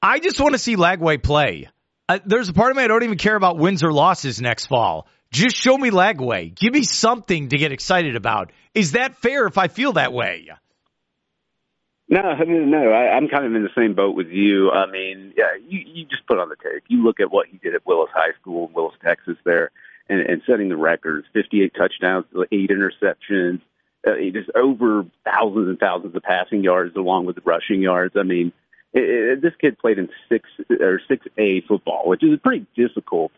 I 0.00 0.18
just 0.18 0.40
want 0.40 0.54
to 0.54 0.58
see 0.58 0.76
Lagway 0.76 1.22
play. 1.22 1.68
Uh, 2.08 2.18
there's 2.24 2.48
a 2.48 2.52
part 2.52 2.70
of 2.70 2.76
me 2.76 2.82
I 2.82 2.88
don't 2.88 3.02
even 3.04 3.18
care 3.18 3.36
about 3.36 3.58
wins 3.58 3.84
or 3.84 3.92
losses 3.92 4.40
next 4.40 4.66
fall. 4.66 5.06
Just 5.30 5.56
show 5.56 5.76
me 5.76 5.90
Lagway. 5.90 6.54
Give 6.54 6.72
me 6.72 6.82
something 6.82 7.50
to 7.50 7.58
get 7.58 7.72
excited 7.72 8.16
about. 8.16 8.52
Is 8.74 8.92
that 8.92 9.16
fair 9.16 9.46
if 9.46 9.58
I 9.58 9.68
feel 9.68 9.94
that 9.94 10.12
way? 10.12 10.48
No, 12.12 12.20
I 12.20 12.44
mean, 12.44 12.70
no, 12.70 12.92
I, 12.92 13.16
I'm 13.16 13.26
kind 13.26 13.46
of 13.46 13.54
in 13.54 13.62
the 13.62 13.70
same 13.74 13.94
boat 13.94 14.14
with 14.14 14.26
you. 14.26 14.70
I 14.70 14.84
mean, 14.84 15.32
yeah, 15.34 15.54
you, 15.66 15.78
you 15.78 16.04
just 16.04 16.26
put 16.26 16.38
on 16.38 16.50
the 16.50 16.56
tape. 16.56 16.84
You 16.86 17.02
look 17.02 17.20
at 17.20 17.32
what 17.32 17.46
he 17.46 17.56
did 17.56 17.74
at 17.74 17.86
Willis 17.86 18.10
High 18.12 18.34
School, 18.38 18.70
Willis, 18.74 18.94
Texas, 19.02 19.38
there, 19.44 19.70
and, 20.10 20.20
and 20.20 20.42
setting 20.46 20.68
the 20.68 20.76
records: 20.76 21.26
58 21.32 21.72
touchdowns, 21.74 22.26
eight 22.52 22.68
interceptions, 22.68 23.62
uh, 24.06 24.16
just 24.30 24.50
over 24.54 25.06
thousands 25.24 25.68
and 25.70 25.78
thousands 25.78 26.14
of 26.14 26.22
passing 26.22 26.62
yards, 26.62 26.94
along 26.96 27.24
with 27.24 27.36
the 27.36 27.42
rushing 27.46 27.80
yards. 27.80 28.14
I 28.14 28.24
mean, 28.24 28.52
it, 28.92 29.04
it, 29.04 29.40
this 29.40 29.54
kid 29.58 29.78
played 29.78 29.98
in 29.98 30.10
six 30.28 30.50
or 30.68 31.00
six 31.08 31.24
A 31.38 31.62
football, 31.62 32.06
which 32.10 32.22
is 32.22 32.34
a 32.34 32.36
pretty 32.36 32.66
difficult 32.76 33.32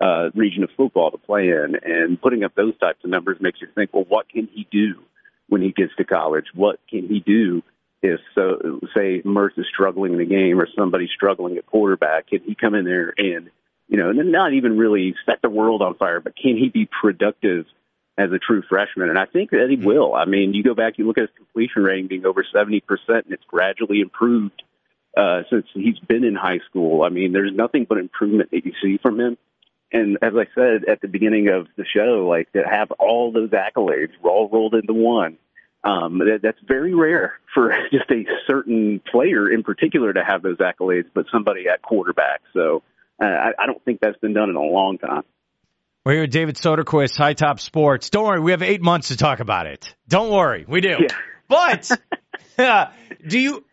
uh, 0.00 0.30
region 0.34 0.64
of 0.64 0.70
football 0.78 1.10
to 1.10 1.18
play 1.18 1.50
in, 1.50 1.76
and 1.82 2.18
putting 2.18 2.42
up 2.42 2.54
those 2.54 2.72
types 2.78 3.04
of 3.04 3.10
numbers 3.10 3.36
makes 3.42 3.60
you 3.60 3.68
think, 3.74 3.92
well, 3.92 4.06
what 4.08 4.30
can 4.30 4.48
he 4.50 4.66
do 4.72 4.94
when 5.50 5.60
he 5.60 5.72
gets 5.72 5.94
to 5.96 6.04
college? 6.04 6.46
What 6.54 6.80
can 6.88 7.06
he 7.06 7.20
do? 7.20 7.62
If 8.04 8.20
so 8.34 8.80
say 8.94 9.22
Mertz 9.22 9.58
is 9.58 9.66
struggling 9.72 10.12
in 10.12 10.18
the 10.18 10.26
game 10.26 10.60
or 10.60 10.68
somebody's 10.78 11.10
struggling 11.14 11.56
at 11.56 11.64
quarterback, 11.64 12.28
can 12.28 12.40
he 12.40 12.54
come 12.54 12.74
in 12.74 12.84
there 12.84 13.14
and 13.16 13.50
you 13.88 13.96
know, 13.96 14.10
and 14.10 14.30
not 14.30 14.52
even 14.52 14.78
really 14.78 15.14
set 15.26 15.40
the 15.42 15.48
world 15.48 15.82
on 15.82 15.94
fire, 15.94 16.20
but 16.20 16.36
can 16.36 16.56
he 16.56 16.68
be 16.68 16.86
productive 16.86 17.66
as 18.16 18.30
a 18.30 18.38
true 18.38 18.62
freshman? 18.68 19.08
And 19.08 19.18
I 19.18 19.26
think 19.26 19.50
that 19.50 19.68
he 19.68 19.76
will. 19.76 20.14
I 20.14 20.24
mean, 20.26 20.54
you 20.54 20.62
go 20.62 20.74
back, 20.74 20.98
you 20.98 21.06
look 21.06 21.18
at 21.18 21.22
his 21.22 21.36
completion 21.36 21.82
rating 21.82 22.08
being 22.08 22.26
over 22.26 22.44
seventy 22.52 22.80
percent, 22.80 23.24
and 23.24 23.32
it's 23.32 23.44
gradually 23.44 24.00
improved 24.00 24.62
uh, 25.16 25.42
since 25.48 25.66
he's 25.72 25.98
been 25.98 26.24
in 26.24 26.34
high 26.34 26.60
school. 26.68 27.04
I 27.04 27.08
mean, 27.08 27.32
there's 27.32 27.54
nothing 27.54 27.86
but 27.88 27.96
improvement 27.96 28.50
that 28.50 28.66
you 28.66 28.72
see 28.82 28.98
from 28.98 29.18
him. 29.18 29.38
And 29.92 30.18
as 30.20 30.32
I 30.34 30.46
said 30.54 30.84
at 30.88 31.00
the 31.00 31.08
beginning 31.08 31.48
of 31.48 31.68
the 31.76 31.84
show, 31.86 32.26
like 32.28 32.52
to 32.52 32.64
have 32.68 32.90
all 32.92 33.32
those 33.32 33.50
accolades 33.50 34.12
all 34.22 34.50
rolled 34.52 34.74
into 34.74 34.92
one 34.92 35.38
um, 35.84 36.18
that, 36.18 36.40
that's 36.42 36.58
very 36.66 36.94
rare 36.94 37.34
for 37.52 37.70
just 37.92 38.10
a 38.10 38.24
certain 38.46 39.00
player 39.10 39.52
in 39.52 39.62
particular 39.62 40.12
to 40.12 40.24
have 40.26 40.42
those 40.42 40.58
accolades, 40.58 41.06
but 41.14 41.26
somebody 41.32 41.64
at 41.72 41.82
quarterback. 41.82 42.40
So 42.52 42.82
uh, 43.22 43.26
I, 43.26 43.50
I 43.62 43.66
don't 43.66 43.84
think 43.84 44.00
that's 44.00 44.18
been 44.18 44.34
done 44.34 44.50
in 44.50 44.56
a 44.56 44.62
long 44.62 44.98
time. 44.98 45.22
We're 46.04 46.12
here 46.12 46.22
with 46.22 46.32
David 46.32 46.56
Soderquist, 46.56 47.16
High 47.16 47.32
Top 47.32 47.60
Sports. 47.60 48.10
Don't 48.10 48.26
worry, 48.26 48.40
we 48.40 48.50
have 48.50 48.62
eight 48.62 48.82
months 48.82 49.08
to 49.08 49.16
talk 49.16 49.40
about 49.40 49.66
it. 49.66 49.94
Don't 50.08 50.30
worry, 50.30 50.64
we 50.68 50.80
do. 50.80 50.96
Yeah. 51.00 51.06
But 51.46 51.90
uh, 52.56 52.86
do 53.28 53.38
you 53.38 53.64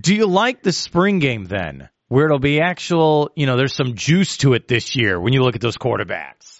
do 0.00 0.14
you 0.14 0.26
like 0.26 0.62
the 0.62 0.72
spring 0.72 1.18
game 1.18 1.44
then, 1.44 1.90
where 2.08 2.24
it'll 2.24 2.38
be 2.38 2.62
actual? 2.62 3.30
You 3.36 3.44
know, 3.44 3.58
there's 3.58 3.74
some 3.74 3.96
juice 3.96 4.38
to 4.38 4.54
it 4.54 4.66
this 4.66 4.96
year 4.96 5.20
when 5.20 5.34
you 5.34 5.42
look 5.42 5.54
at 5.54 5.60
those 5.60 5.76
quarterbacks. 5.76 6.57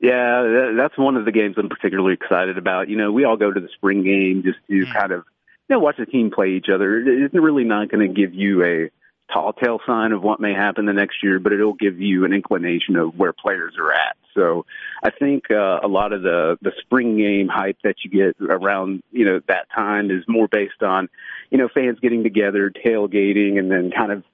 Yeah, 0.00 0.72
that's 0.76 0.96
one 0.96 1.16
of 1.16 1.26
the 1.26 1.32
games 1.32 1.56
I'm 1.58 1.68
particularly 1.68 2.14
excited 2.14 2.56
about. 2.56 2.88
You 2.88 2.96
know, 2.96 3.12
we 3.12 3.24
all 3.24 3.36
go 3.36 3.52
to 3.52 3.60
the 3.60 3.68
spring 3.74 4.02
game 4.02 4.42
just 4.42 4.58
to 4.68 4.86
mm. 4.86 4.92
kind 4.94 5.12
of, 5.12 5.24
you 5.68 5.76
know, 5.76 5.78
watch 5.78 5.96
the 5.98 6.06
team 6.06 6.30
play 6.30 6.52
each 6.52 6.68
other. 6.72 6.98
It's 7.06 7.34
really 7.34 7.64
not 7.64 7.90
going 7.90 8.08
to 8.08 8.14
give 8.14 8.32
you 8.34 8.64
a 8.64 8.90
tall 9.32 9.52
tale 9.52 9.78
sign 9.86 10.12
of 10.12 10.22
what 10.22 10.40
may 10.40 10.54
happen 10.54 10.86
the 10.86 10.94
next 10.94 11.22
year, 11.22 11.38
but 11.38 11.52
it'll 11.52 11.74
give 11.74 12.00
you 12.00 12.24
an 12.24 12.32
inclination 12.32 12.96
of 12.96 13.14
where 13.16 13.34
players 13.34 13.74
are 13.78 13.92
at. 13.92 14.16
So 14.34 14.64
I 15.02 15.10
think 15.10 15.50
uh, 15.50 15.80
a 15.82 15.88
lot 15.88 16.12
of 16.12 16.22
the 16.22 16.56
the 16.62 16.72
spring 16.80 17.16
game 17.18 17.48
hype 17.48 17.78
that 17.84 17.96
you 18.04 18.10
get 18.10 18.36
around 18.40 19.02
you 19.10 19.24
know 19.24 19.40
that 19.48 19.66
time 19.74 20.10
is 20.10 20.24
more 20.28 20.48
based 20.48 20.82
on 20.82 21.08
you 21.50 21.58
know 21.58 21.68
fans 21.68 21.98
getting 22.00 22.22
together, 22.22 22.70
tailgating, 22.70 23.58
and 23.58 23.70
then 23.70 23.90
kind 23.90 24.12
of 24.12 24.24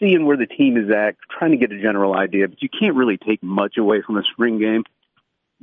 seeing 0.00 0.26
where 0.26 0.36
the 0.36 0.46
team 0.46 0.76
is 0.76 0.90
at, 0.90 1.16
trying 1.30 1.52
to 1.52 1.56
get 1.58 1.70
a 1.70 1.80
general 1.80 2.14
idea. 2.14 2.48
But 2.48 2.62
you 2.62 2.68
can't 2.68 2.96
really 2.96 3.18
take 3.18 3.42
much 3.42 3.76
away 3.76 4.02
from 4.02 4.16
a 4.16 4.22
spring 4.32 4.58
game. 4.58 4.84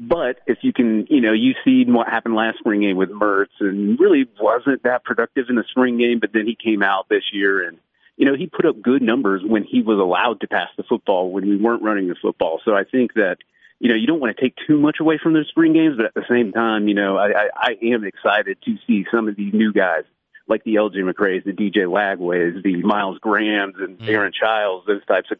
But 0.01 0.39
if 0.47 0.59
you 0.61 0.71
can, 0.71 1.07
you 1.09 1.19
know, 1.19 1.33
you 1.33 1.55
see 1.65 1.83
what 1.83 2.07
happened 2.07 2.33
last 2.33 2.59
spring 2.59 2.79
game 2.79 2.95
with 2.95 3.09
Mertz 3.09 3.47
and 3.59 3.99
really 3.99 4.29
wasn't 4.39 4.83
that 4.83 5.03
productive 5.03 5.47
in 5.49 5.57
the 5.57 5.65
spring 5.69 5.97
game, 5.97 6.19
but 6.21 6.31
then 6.31 6.47
he 6.47 6.55
came 6.55 6.81
out 6.81 7.09
this 7.09 7.33
year 7.33 7.67
and, 7.67 7.77
you 8.15 8.25
know, 8.25 8.33
he 8.33 8.47
put 8.47 8.65
up 8.65 8.81
good 8.81 9.01
numbers 9.01 9.41
when 9.45 9.65
he 9.65 9.81
was 9.81 9.99
allowed 9.99 10.39
to 10.39 10.47
pass 10.47 10.69
the 10.77 10.83
football, 10.83 11.29
when 11.31 11.49
we 11.49 11.57
weren't 11.57 11.83
running 11.83 12.07
the 12.07 12.15
football. 12.15 12.61
So 12.63 12.73
I 12.73 12.85
think 12.85 13.15
that, 13.15 13.39
you 13.79 13.89
know, 13.89 13.95
you 13.95 14.07
don't 14.07 14.21
want 14.21 14.35
to 14.35 14.41
take 14.41 14.55
too 14.65 14.79
much 14.79 15.01
away 15.01 15.19
from 15.21 15.33
those 15.33 15.49
spring 15.49 15.73
games, 15.73 15.97
but 15.97 16.05
at 16.05 16.13
the 16.13 16.25
same 16.29 16.53
time, 16.53 16.87
you 16.87 16.93
know, 16.93 17.17
I, 17.17 17.31
I, 17.31 17.49
I 17.53 17.77
am 17.83 18.05
excited 18.05 18.57
to 18.63 18.77
see 18.87 19.05
some 19.11 19.27
of 19.27 19.35
these 19.35 19.53
new 19.53 19.73
guys 19.73 20.03
like 20.47 20.63
the 20.63 20.75
LJ 20.75 20.95
McCray's, 20.95 21.43
the 21.43 21.51
DJ 21.51 21.87
Lagways, 21.87 22.63
the 22.63 22.81
Myles 22.83 23.19
Grahams 23.19 23.75
and 23.77 23.99
mm. 23.99 24.07
Aaron 24.07 24.31
Chiles, 24.33 24.85
those 24.87 25.05
types 25.05 25.29
of 25.29 25.39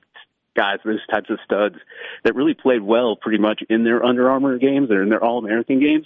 guys, 0.60 0.80
those 0.84 1.00
types 1.10 1.30
of 1.30 1.40
studs 1.46 1.76
that 2.26 2.36
really 2.36 2.54
played 2.54 2.82
well 2.82 3.16
pretty 3.16 3.38
much 3.38 3.62
in 3.70 3.86
their 3.86 4.04
Under 4.04 4.30
Armour 4.30 4.58
games 4.58 4.92
or 4.92 5.02
in 5.02 5.08
their 5.08 5.24
All 5.24 5.38
American 5.38 5.80
games. 5.80 6.06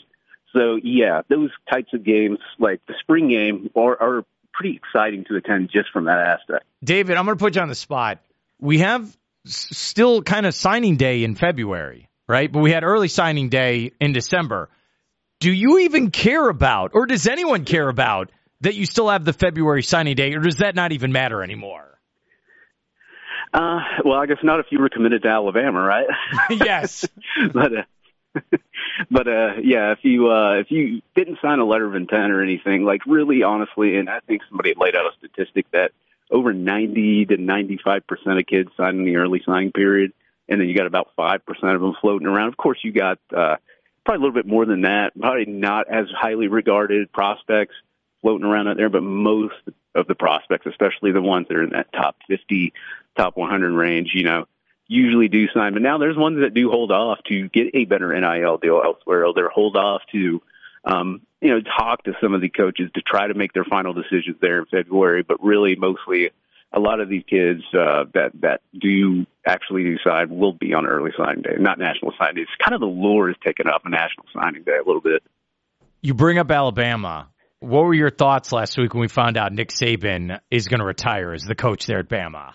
So 0.56 0.78
yeah, 0.84 1.24
those 1.28 1.50
types 1.72 1.92
of 1.94 2.04
games, 2.04 2.38
like 2.60 2.80
the 2.88 2.94
spring 3.00 3.30
game, 3.30 3.72
are, 3.76 4.00
are 4.00 4.26
pretty 4.54 4.76
exciting 4.76 5.26
to 5.30 5.38
attend 5.38 5.72
just 5.74 5.90
from 5.92 6.06
that 6.06 6.20
aspect. 6.20 6.66
David, 6.84 7.18
I'm 7.18 7.26
going 7.26 7.36
to 7.36 7.44
put 7.44 7.56
you 7.56 7.62
on 7.62 7.68
the 7.68 7.76
spot. 7.76 8.20
We 8.60 8.78
have 8.78 9.18
still 9.46 10.22
kind 10.22 10.46
of 10.46 10.54
signing 10.54 10.98
day 10.98 11.24
in 11.24 11.34
February, 11.34 12.08
right? 12.28 12.52
But 12.52 12.60
we 12.60 12.72
had 12.72 12.84
early 12.84 13.08
signing 13.08 13.50
day 13.50 13.92
in 14.00 14.14
December. 14.14 14.70
Do 15.40 15.52
you 15.52 15.80
even 15.80 16.12
care 16.12 16.48
about, 16.48 16.92
or 16.94 17.08
does 17.08 17.28
anyone 17.28 17.66
care 17.66 17.90
about, 17.90 18.30
that 18.62 18.76
you 18.76 18.86
still 18.86 19.10
have 19.10 19.26
the 19.26 19.34
February 19.34 19.82
signing 19.82 20.16
day, 20.16 20.36
or 20.36 20.40
does 20.40 20.58
that 20.58 20.76
not 20.76 20.92
even 20.92 21.12
matter 21.12 21.42
anymore? 21.42 21.94
Uh, 23.54 23.82
well, 24.04 24.18
I 24.20 24.26
guess 24.26 24.38
not 24.42 24.60
if 24.60 24.68
you 24.72 24.80
were 24.80 24.90
committed 24.90 25.22
to 25.24 25.28
Alabama, 25.28 25.82
right? 25.82 26.08
yes. 26.50 27.08
but 27.54 27.78
uh, 27.78 27.84
but 29.12 29.28
uh, 29.28 29.54
yeah, 29.62 29.92
if 29.92 30.00
you 30.02 30.32
uh, 30.32 30.56
if 30.56 30.72
you 30.72 31.02
didn't 31.16 31.38
sign 31.42 31.60
a 31.60 31.66
letter 31.66 31.86
of 31.86 31.96
intent 31.96 32.32
or 32.32 32.42
anything, 32.42 32.84
like 32.84 33.06
really, 33.06 33.44
honestly, 33.44 33.98
and 33.98 34.10
I 34.10 34.20
think 34.22 34.42
somebody 34.50 34.74
laid 34.76 34.96
out 34.96 35.06
a 35.06 35.12
statistic 35.20 35.70
that 35.72 35.92
over 36.32 36.52
90 36.52 37.26
to 37.28 37.38
95 37.38 38.08
percent 38.08 38.40
of 38.40 38.46
kids 38.48 38.70
sign 38.76 38.98
in 38.98 39.06
the 39.06 39.18
early 39.18 39.42
signing 39.46 39.72
period, 39.72 40.14
and 40.50 40.60
then 40.60 40.68
you 40.68 40.76
got 40.76 40.88
about 40.88 41.10
five 41.16 41.46
percent 41.46 41.76
of 41.76 41.82
them 41.82 41.94
floating 42.02 42.28
around. 42.28 42.48
Of 42.48 42.58
course, 42.58 42.80
you 42.84 42.92
got 42.92 43.20
uh, 43.36 43.58
probably 44.04 44.24
a 44.24 44.26
little 44.26 44.34
bit 44.34 44.48
more 44.48 44.66
than 44.66 44.82
that. 44.82 45.12
Probably 45.20 45.46
not 45.46 45.88
as 45.92 46.08
highly 46.10 46.48
regarded 46.48 47.12
prospects 47.12 47.76
floating 48.22 48.48
around 48.48 48.68
out 48.68 48.78
there, 48.78 48.90
but 48.90 49.04
most 49.04 49.54
of 49.96 50.08
the 50.08 50.16
prospects, 50.16 50.66
especially 50.66 51.12
the 51.12 51.22
ones 51.22 51.48
that 51.48 51.58
are 51.58 51.64
in 51.64 51.72
that 51.72 51.92
top 51.94 52.16
50, 52.28 52.74
top 53.18 53.38
100 53.38 53.72
range, 53.74 54.12
you 54.14 54.24
know, 54.24 54.46
usually 54.88 55.28
do 55.28 55.48
sign. 55.50 55.74
But 55.74 55.82
now 55.82 55.98
there's 55.98 56.18
ones 56.18 56.40
that 56.42 56.54
do 56.54 56.70
hold 56.70 56.92
off 56.92 57.20
to 57.28 57.50
get 57.50 57.68
a 57.74 57.86
better 57.86 58.20
NIL 58.20 58.58
deal 58.58 58.82
elsewhere. 58.84 59.26
Or 59.26 59.34
they're 59.34 59.50
hold 59.50 59.76
off 59.76 60.02
to, 60.12 60.42
um, 60.86 61.22
you 61.42 61.50
know, 61.50 61.62
talk 61.62 62.04
to 62.04 62.14
some 62.22 62.34
of 62.34 62.42
the 62.42 62.50
coaches 62.50 62.90
to 62.96 63.02
try 63.02 63.28
to 63.28 63.34
make 63.34 63.54
their 63.54 63.66
final 63.66 63.94
decisions 63.94 64.38
there 64.42 64.60
in 64.60 64.66
February. 64.66 65.24
But 65.24 65.44
really, 65.44 65.76
mostly, 65.76 66.32
a 66.72 66.80
lot 66.80 67.00
of 67.00 67.08
these 67.08 67.24
kids 67.28 67.62
uh, 67.74 68.06
that 68.14 68.32
that 68.42 68.62
do 68.80 69.26
actually 69.46 69.96
decide 69.96 70.30
will 70.30 70.54
be 70.54 70.74
on 70.74 70.86
early 70.86 71.12
signing 71.16 71.44
day, 71.44 71.56
not 71.60 71.78
national 71.78 72.14
signing 72.18 72.36
day. 72.36 72.42
It's 72.42 72.52
kind 72.60 72.74
of 72.74 72.82
the 72.82 72.88
lure 72.88 73.30
is 73.30 73.36
taken 73.44 73.68
off 73.68 73.84
a 73.86 73.90
national 73.90 74.26
signing 74.34 74.64
day 74.64 74.78
a 74.78 74.86
little 74.86 75.02
bit. 75.02 75.24
You 76.02 76.14
bring 76.14 76.38
up 76.38 76.52
Alabama. 76.52 77.30
What 77.64 77.86
were 77.86 77.94
your 77.94 78.10
thoughts 78.10 78.52
last 78.52 78.78
week 78.78 78.94
when 78.94 79.00
we 79.00 79.08
found 79.08 79.38
out 79.38 79.54
Nick 79.54 79.70
Saban 79.70 80.42
is 80.52 80.68
going 80.68 80.82
to 80.82 80.86
retire 80.86 81.32
as 81.32 81.44
the 81.44 81.56
coach 81.56 81.86
there 81.86 82.00
at 82.00 82.10
Bama? 82.10 82.52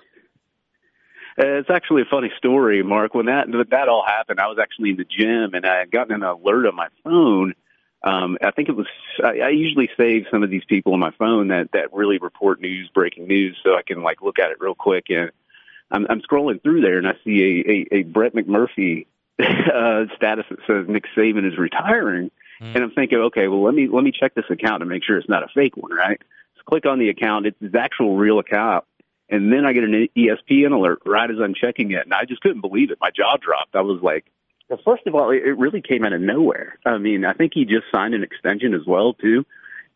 It's 1.38 1.70
actually 1.70 2.02
a 2.02 2.10
funny 2.10 2.30
story, 2.36 2.82
Mark. 2.82 3.14
When 3.14 3.24
that 3.24 3.46
that 3.70 3.88
all 3.88 4.04
happened, 4.06 4.38
I 4.38 4.48
was 4.48 4.58
actually 4.60 4.90
in 4.90 4.96
the 4.98 5.06
gym 5.06 5.54
and 5.54 5.64
I 5.64 5.78
had 5.78 5.90
gotten 5.90 6.16
an 6.16 6.22
alert 6.22 6.66
on 6.66 6.76
my 6.76 6.88
phone. 7.04 7.54
Um, 8.02 8.36
I 8.42 8.50
think 8.50 8.68
it 8.68 8.76
was. 8.76 8.86
I, 9.24 9.38
I 9.38 9.48
usually 9.48 9.88
save 9.96 10.26
some 10.30 10.42
of 10.42 10.50
these 10.50 10.64
people 10.68 10.92
on 10.92 11.00
my 11.00 11.12
phone 11.18 11.48
that 11.48 11.72
that 11.72 11.94
really 11.94 12.18
report 12.18 12.60
news, 12.60 12.90
breaking 12.92 13.28
news, 13.28 13.56
so 13.64 13.76
I 13.78 13.82
can 13.86 14.02
like 14.02 14.20
look 14.20 14.38
at 14.38 14.50
it 14.50 14.58
real 14.60 14.74
quick. 14.74 15.06
And 15.08 15.30
I'm, 15.90 16.06
I'm 16.10 16.20
scrolling 16.20 16.62
through 16.62 16.82
there 16.82 16.98
and 16.98 17.08
I 17.08 17.14
see 17.24 17.40
a 17.40 17.96
a, 17.96 18.00
a 18.00 18.02
Brett 18.02 18.34
McMurphy 18.34 19.06
uh, 19.40 20.14
status 20.16 20.44
that 20.50 20.58
says 20.66 20.84
Nick 20.86 21.04
Saban 21.16 21.50
is 21.50 21.56
retiring. 21.56 22.30
Mm. 22.60 22.74
And 22.74 22.84
I'm 22.84 22.90
thinking, 22.90 23.18
okay, 23.18 23.48
well, 23.48 23.62
let 23.62 23.74
me 23.74 23.88
let 23.88 24.02
me 24.02 24.12
check 24.12 24.34
this 24.34 24.44
account 24.50 24.80
to 24.80 24.86
make 24.86 25.04
sure 25.04 25.18
it's 25.18 25.28
not 25.28 25.42
a 25.42 25.48
fake 25.54 25.76
one, 25.76 25.92
right? 25.92 26.20
So 26.56 26.62
click 26.66 26.86
on 26.86 26.98
the 26.98 27.08
account; 27.08 27.46
it's 27.46 27.60
his 27.60 27.74
actual 27.74 28.16
real 28.16 28.38
account, 28.38 28.84
and 29.28 29.52
then 29.52 29.64
I 29.64 29.72
get 29.72 29.84
an 29.84 30.08
ESPN 30.16 30.72
alert 30.72 31.00
right 31.06 31.30
as 31.30 31.36
I'm 31.42 31.54
checking 31.54 31.90
it, 31.92 32.04
and 32.04 32.14
I 32.14 32.24
just 32.24 32.40
couldn't 32.40 32.60
believe 32.60 32.90
it. 32.90 32.98
My 33.00 33.10
jaw 33.10 33.36
dropped. 33.40 33.74
I 33.74 33.82
was 33.82 34.02
like, 34.02 34.24
well, 34.68 34.80
first 34.84 35.06
of 35.06 35.14
all, 35.14 35.30
it 35.30 35.58
really 35.58 35.82
came 35.82 36.04
out 36.04 36.12
of 36.12 36.20
nowhere. 36.20 36.78
I 36.84 36.98
mean, 36.98 37.24
I 37.24 37.32
think 37.32 37.52
he 37.54 37.64
just 37.64 37.86
signed 37.92 38.14
an 38.14 38.22
extension 38.22 38.74
as 38.74 38.86
well 38.86 39.14
too, 39.14 39.44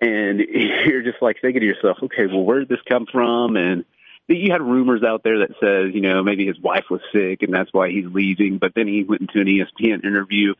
and 0.01 0.41
you're 0.87 1.03
just 1.03 1.23
like 1.23 1.41
thinking 1.41 1.61
to 1.61 1.67
yourself, 1.67 1.99
okay, 2.03 2.27
well, 2.27 2.45
where 2.45 2.61
did 2.61 2.69
this 2.69 2.83
come 2.89 3.07
from? 3.11 3.57
And 3.57 3.85
you 4.29 4.53
had 4.53 4.63
rumors 4.63 5.03
out 5.03 5.23
there 5.23 5.41
that 5.41 5.51
says, 5.61 5.95
you 5.95 6.01
know, 6.01 6.23
maybe 6.23 6.47
his 6.47 6.59
wife 6.59 6.85
was 6.91 7.01
sick 7.13 7.43
and 7.43 7.53
that's 7.53 7.73
why 7.73 7.91
he's 7.91 8.07
leaving. 8.07 8.59
But 8.59 8.73
then 8.75 8.87
he 8.87 9.05
went 9.05 9.23
into 9.23 9.41
an 9.41 9.47
ESPN 9.47 10.05
interview 10.05 10.55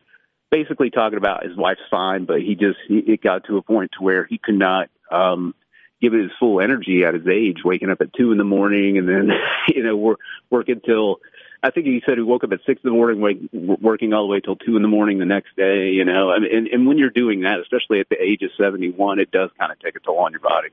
basically 0.53 0.91
talking 0.91 1.17
about 1.17 1.43
his 1.43 1.57
wife's 1.57 1.81
fine, 1.89 2.25
but 2.25 2.39
he 2.39 2.53
just 2.53 2.77
he, 2.87 2.99
it 2.99 3.21
got 3.21 3.45
to 3.45 3.57
a 3.57 3.63
point 3.63 3.91
to 3.97 4.03
where 4.03 4.25
he 4.25 4.37
could 4.37 4.57
not 4.57 4.89
um 5.11 5.55
give 5.99 6.13
it 6.13 6.21
his 6.21 6.31
full 6.39 6.61
energy 6.61 7.03
at 7.05 7.15
his 7.15 7.27
age, 7.27 7.57
waking 7.65 7.89
up 7.89 8.01
at 8.01 8.13
two 8.13 8.31
in 8.31 8.37
the 8.37 8.43
morning 8.43 8.99
and 8.99 9.09
then 9.09 9.29
you 9.67 9.83
know 9.83 9.97
work 9.97 10.19
working 10.51 10.79
till 10.85 11.17
I 11.63 11.71
think 11.71 11.87
he 11.87 12.03
said 12.05 12.17
he 12.17 12.23
woke 12.23 12.43
up 12.43 12.51
at 12.51 12.59
six 12.65 12.81
in 12.83 12.89
the 12.89 12.95
morning, 12.95 13.21
wake, 13.21 13.37
working 13.81 14.13
all 14.13 14.27
the 14.27 14.31
way 14.31 14.41
till 14.41 14.57
two 14.57 14.75
in 14.75 14.81
the 14.81 14.89
morning 14.89 15.17
the 15.17 15.25
next 15.25 15.55
day. 15.55 15.91
You 15.91 16.05
know, 16.05 16.31
and 16.31 16.45
and, 16.45 16.67
and 16.67 16.87
when 16.87 16.99
you're 16.99 17.09
doing 17.09 17.41
that, 17.41 17.59
especially 17.61 17.99
at 17.99 18.09
the 18.09 18.21
age 18.21 18.41
of 18.43 18.51
seventy 18.61 18.91
one, 18.91 19.19
it 19.19 19.31
does 19.31 19.49
kind 19.57 19.71
of 19.71 19.79
take 19.79 19.95
a 19.95 19.99
toll 19.99 20.19
on 20.19 20.33
your 20.33 20.41
body. 20.41 20.69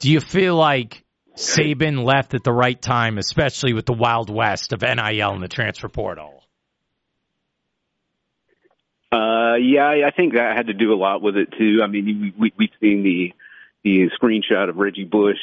Do 0.00 0.10
you 0.10 0.20
feel 0.20 0.56
like 0.56 1.04
Saban 1.36 2.02
left 2.02 2.34
at 2.34 2.42
the 2.42 2.52
right 2.52 2.80
time, 2.80 3.18
especially 3.18 3.72
with 3.72 3.86
the 3.86 3.92
Wild 3.92 4.30
West 4.30 4.72
of 4.72 4.82
NIL 4.82 5.30
and 5.30 5.42
the 5.42 5.48
transfer 5.48 5.88
portal? 5.88 6.43
Uh, 9.14 9.54
yeah, 9.54 9.88
I 10.04 10.10
think 10.10 10.34
that 10.34 10.56
had 10.56 10.66
to 10.66 10.74
do 10.74 10.92
a 10.92 10.96
lot 10.96 11.22
with 11.22 11.36
it 11.36 11.52
too. 11.56 11.80
I 11.84 11.86
mean, 11.86 12.34
we, 12.36 12.52
we've 12.56 12.70
seen 12.80 13.04
the 13.04 13.32
the 13.84 14.10
screenshot 14.20 14.68
of 14.68 14.76
Reggie 14.76 15.04
Bush 15.04 15.38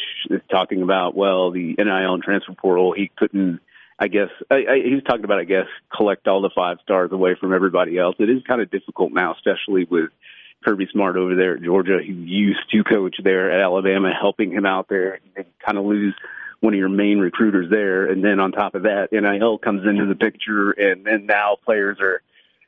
talking 0.50 0.82
about 0.82 1.16
well 1.16 1.52
the 1.52 1.76
NIL 1.78 2.14
and 2.14 2.24
transfer 2.24 2.54
portal. 2.54 2.92
He 2.92 3.12
couldn't. 3.16 3.62
I 3.98 4.10
guess 4.10 4.30
I, 4.50 4.56
I, 4.56 4.76
he 4.84 5.00
talking 5.00 5.24
about. 5.24 5.40
I 5.40 5.46
guess 5.46 5.68
collect 5.96 6.28
all 6.28 6.42
the 6.42 6.50
five 6.54 6.80
stars 6.84 7.14
away 7.14 7.36
from 7.40 7.54
everybody 7.54 7.98
else. 7.98 8.18
It 8.20 8.30
is 8.30 8.44
kind 8.44 8.62
of 8.62 8.70
difficult 8.70 9.14
now, 9.14 9.36
especially 9.36 9.86
with 9.86 10.10
Kirby 10.66 10.88
Smart 10.92 11.16
over 11.16 11.36
there 11.36 11.56
at 11.56 11.64
Georgia, 11.64 12.00
who 12.06 12.12
used 12.12 12.70
to 12.72 12.84
coach 12.84 13.16
there 13.24 13.52
at 13.52 13.62
Alabama, 13.62 14.12
helping 14.20 14.52
him 14.52 14.66
out 14.66 14.90
there. 14.90 15.20
And 15.38 15.46
kind 15.66 15.78
of 15.78 15.86
lose 15.86 16.16
one 16.60 16.74
of 16.74 16.78
your 16.78 16.90
main 16.90 17.20
recruiters 17.20 17.70
there, 17.70 18.06
and 18.08 18.22
then 18.22 18.42
on 18.42 18.52
top 18.52 18.76
of 18.76 18.84
that, 18.84 19.14
NIL 19.14 19.60
comes 19.60 19.88
into 19.88 20.06
the 20.08 20.16
picture, 20.16 20.72
and 20.72 21.06
then 21.06 21.26
now 21.26 21.56
players 21.64 21.98
are 22.02 22.22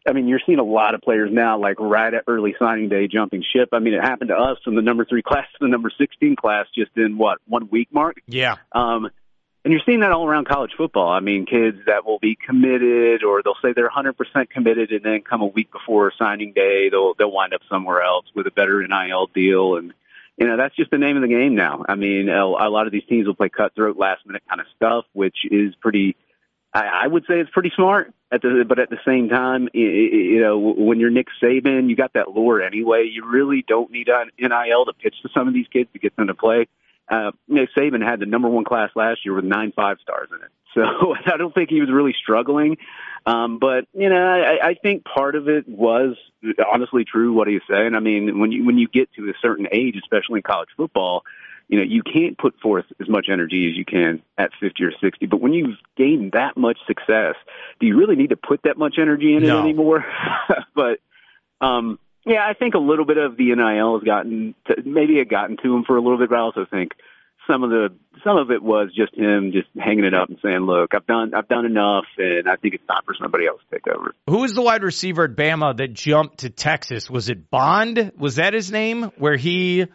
I 0.08 0.14
mean, 0.14 0.28
you're 0.28 0.42
seeing 0.46 0.60
a 0.60 0.64
lot 0.64 0.96
of 0.96 1.02
players 1.02 1.32
now, 1.32 1.58
like 1.58 1.80
right 1.80 2.14
at 2.14 2.24
early 2.28 2.56
signing 2.60 2.90
day, 2.90 3.08
jumping 3.08 3.44
ship. 3.44 3.70
I 3.72 3.80
mean, 3.80 3.94
it 3.94 4.02
happened 4.02 4.30
to 4.30 4.36
us 4.36 4.58
from 4.64 4.76
the 4.76 4.82
number 4.82 5.06
three 5.06 5.22
class 5.28 5.48
to 5.54 5.58
the 5.62 5.70
number 5.70 5.92
16 5.98 6.36
class 6.36 6.66
just 6.76 6.92
in 6.98 7.18
what, 7.18 7.40
one 7.48 7.70
week, 7.70 7.90
Mark? 7.92 8.22
Yeah. 8.28 8.56
Um, 8.74 9.10
and 9.64 9.72
you're 9.72 9.82
seeing 9.86 10.02
that 10.02 10.12
all 10.12 10.28
around 10.28 10.46
college 10.46 10.72
football. 10.78 11.10
I 11.10 11.22
mean, 11.22 11.46
kids 11.46 11.78
that 11.86 12.06
will 12.06 12.20
be 12.20 12.36
committed 12.36 13.24
or 13.24 13.42
they'll 13.42 13.56
say 13.62 13.72
they're 13.72 13.90
100% 13.90 14.50
committed 14.50 14.92
and 14.92 15.04
then 15.04 15.22
come 15.22 15.42
a 15.42 15.46
week 15.46 15.72
before 15.72 16.12
signing 16.20 16.52
day, 16.52 16.90
they'll, 16.90 17.14
they'll 17.14 17.32
wind 17.32 17.54
up 17.54 17.62
somewhere 17.70 18.02
else 18.02 18.26
with 18.36 18.46
a 18.46 18.52
better 18.52 18.86
NIL 18.86 19.28
deal. 19.28 19.78
And, 19.78 19.94
you 20.38 20.48
know, 20.48 20.58
that's 20.58 20.76
just 20.76 20.92
the 20.92 20.98
name 20.98 21.16
of 21.16 21.22
the 21.22 21.30
game 21.30 21.56
now. 21.56 21.86
I 21.88 21.96
mean, 21.96 22.28
a, 22.28 22.44
a 22.44 22.68
lot 22.70 22.88
of 22.88 22.92
these 22.92 23.06
teams 23.08 23.26
will 23.26 23.36
play 23.36 23.48
cutthroat 23.48 23.96
last 23.96 24.26
minute 24.26 24.44
kind 24.50 24.60
of 24.60 24.68
stuff, 24.76 25.06
which 25.14 25.46
is 25.50 25.74
pretty, 25.76 26.18
I, 26.74 27.04
I 27.04 27.08
would 27.08 27.24
say 27.26 27.40
it's 27.40 27.52
pretty 27.52 27.72
smart. 27.74 28.14
At 28.34 28.42
the, 28.42 28.66
but 28.68 28.80
at 28.80 28.90
the 28.90 28.98
same 29.06 29.30
time, 29.30 29.70
you 29.74 30.40
know, 30.42 30.58
when 30.58 31.00
you're 31.00 31.12
Nick 31.12 31.28
Saban, 31.42 31.88
you 31.88 31.96
got 31.96 32.14
that 32.14 32.30
lure 32.30 32.64
anyway. 32.64 33.08
You 33.12 33.30
really 33.30 33.64
don't 33.68 33.92
need 33.92 34.10
an 34.10 34.32
NIL 34.40 34.86
to 34.86 34.94
pitch 34.94 35.16
to 35.22 35.30
some 35.36 35.48
of 35.48 35.54
these 35.54 35.68
kids 35.68 35.90
to 35.94 36.00
get 36.00 36.16
them 36.16 36.28
to 36.28 36.34
play. 36.34 36.68
Uh, 37.08 37.32
Nick 37.48 37.70
Saban 37.78 38.02
had 38.04 38.20
the 38.20 38.26
number 38.26 38.50
one 38.50 38.64
class 38.64 38.90
last 38.96 39.24
year 39.24 39.36
with 39.36 39.46
nine 39.46 39.72
five 39.76 39.98
stars 40.02 40.30
in 40.32 40.38
it. 40.38 40.50
So 40.74 40.82
I 41.32 41.38
don't 41.38 41.54
think 41.54 41.70
he 41.70 41.80
was 41.80 41.92
really 41.92 42.16
struggling. 42.20 42.78
Um, 43.26 43.60
but 43.60 43.86
you 43.94 44.10
know, 44.10 44.16
I, 44.16 44.70
I 44.70 44.74
think 44.74 45.06
part 45.06 45.36
of 45.36 45.48
it 45.48 45.68
was 45.68 46.16
honestly 46.74 47.06
true 47.06 47.34
what 47.34 47.48
he's 47.48 47.62
saying. 47.70 47.96
I 47.96 48.00
mean, 48.00 48.40
when 48.40 48.52
you 48.52 48.66
when 48.66 48.78
you 48.78 48.88
get 48.88 49.14
to 49.14 49.30
a 49.30 49.34
certain 49.42 49.68
age, 49.72 49.96
especially 50.02 50.40
in 50.40 50.44
college 50.44 50.70
football, 50.76 51.24
you 51.68 51.78
know, 51.78 51.84
you 51.84 52.04
can't 52.04 52.38
put 52.38 52.60
forth 52.60 52.86
as 53.02 53.10
much 53.10 53.28
energy 53.32 53.70
as 53.70 53.78
you 53.78 53.86
can 53.86 54.22
at 54.38 54.52
50 54.60 54.84
or 54.84 54.92
60. 54.92 55.26
But 55.28 55.42
when 55.42 55.54
you've 55.54 55.78
gained 55.98 56.34
that 56.34 56.58
much 56.58 56.78
success, 56.86 57.36
do 57.80 57.88
you 57.88 57.98
really 57.98 58.16
need 58.16 58.30
to 58.30 58.38
put 58.38 58.62
that 58.64 58.78
much 58.78 58.96
energy 59.00 59.36
in 59.36 59.44
No. 59.44 59.58
it 59.58 59.62
anymore? 59.62 60.06
but, 60.76 61.00
um, 61.62 62.00
yeah, 62.26 62.46
I 62.48 62.54
think 62.54 62.74
a 62.76 62.80
little 62.80 63.06
bit 63.06 63.18
of 63.18 63.38
the 63.38 63.56
NIL 63.56 63.98
has 63.98 64.04
gotten, 64.04 64.56
to, 64.68 64.76
maybe 64.86 65.20
it 65.20 65.30
gotten 65.30 65.58
to 65.64 65.76
him 65.76 65.84
for 65.84 65.98
a 65.98 66.02
little 66.02 66.18
bit, 66.18 66.30
but 66.30 66.38
I 66.38 66.42
also 66.42 66.66
think 66.70 66.92
some 67.48 67.64
of 67.64 67.70
the, 67.70 67.90
some 68.24 68.38
of 68.38 68.52
it 68.52 68.64
was 68.64 68.90
just 68.96 69.14
him 69.16 69.52
just 69.52 69.68
hanging 69.78 70.06
it 70.06 70.14
up 70.14 70.30
and 70.30 70.38
saying, 70.42 70.60
look, 70.60 70.94
I've 70.96 71.06
done, 71.06 71.34
I've 71.34 71.50
done 71.50 71.66
enough 71.66 72.06
and 72.18 72.48
I 72.48 72.56
think 72.56 72.76
it's 72.76 72.86
time 72.88 73.02
for 73.06 73.16
somebody 73.20 73.48
else 73.48 73.60
to 73.70 73.76
take 73.80 73.88
over. 73.94 74.16
Who 74.30 74.38
was 74.38 74.54
the 74.54 74.62
wide 74.62 74.84
receiver 74.84 75.26
at 75.26 75.32
Bama 75.36 75.76
that 75.76 75.94
jumped 75.94 76.40
to 76.40 76.50
Texas? 76.50 77.10
Was 77.10 77.30
it 77.30 77.50
Bond? 77.50 78.14
Was 78.18 78.36
that 78.36 78.54
his 78.54 78.72
name? 78.72 79.12
Where 79.18 79.36
he 79.36 79.88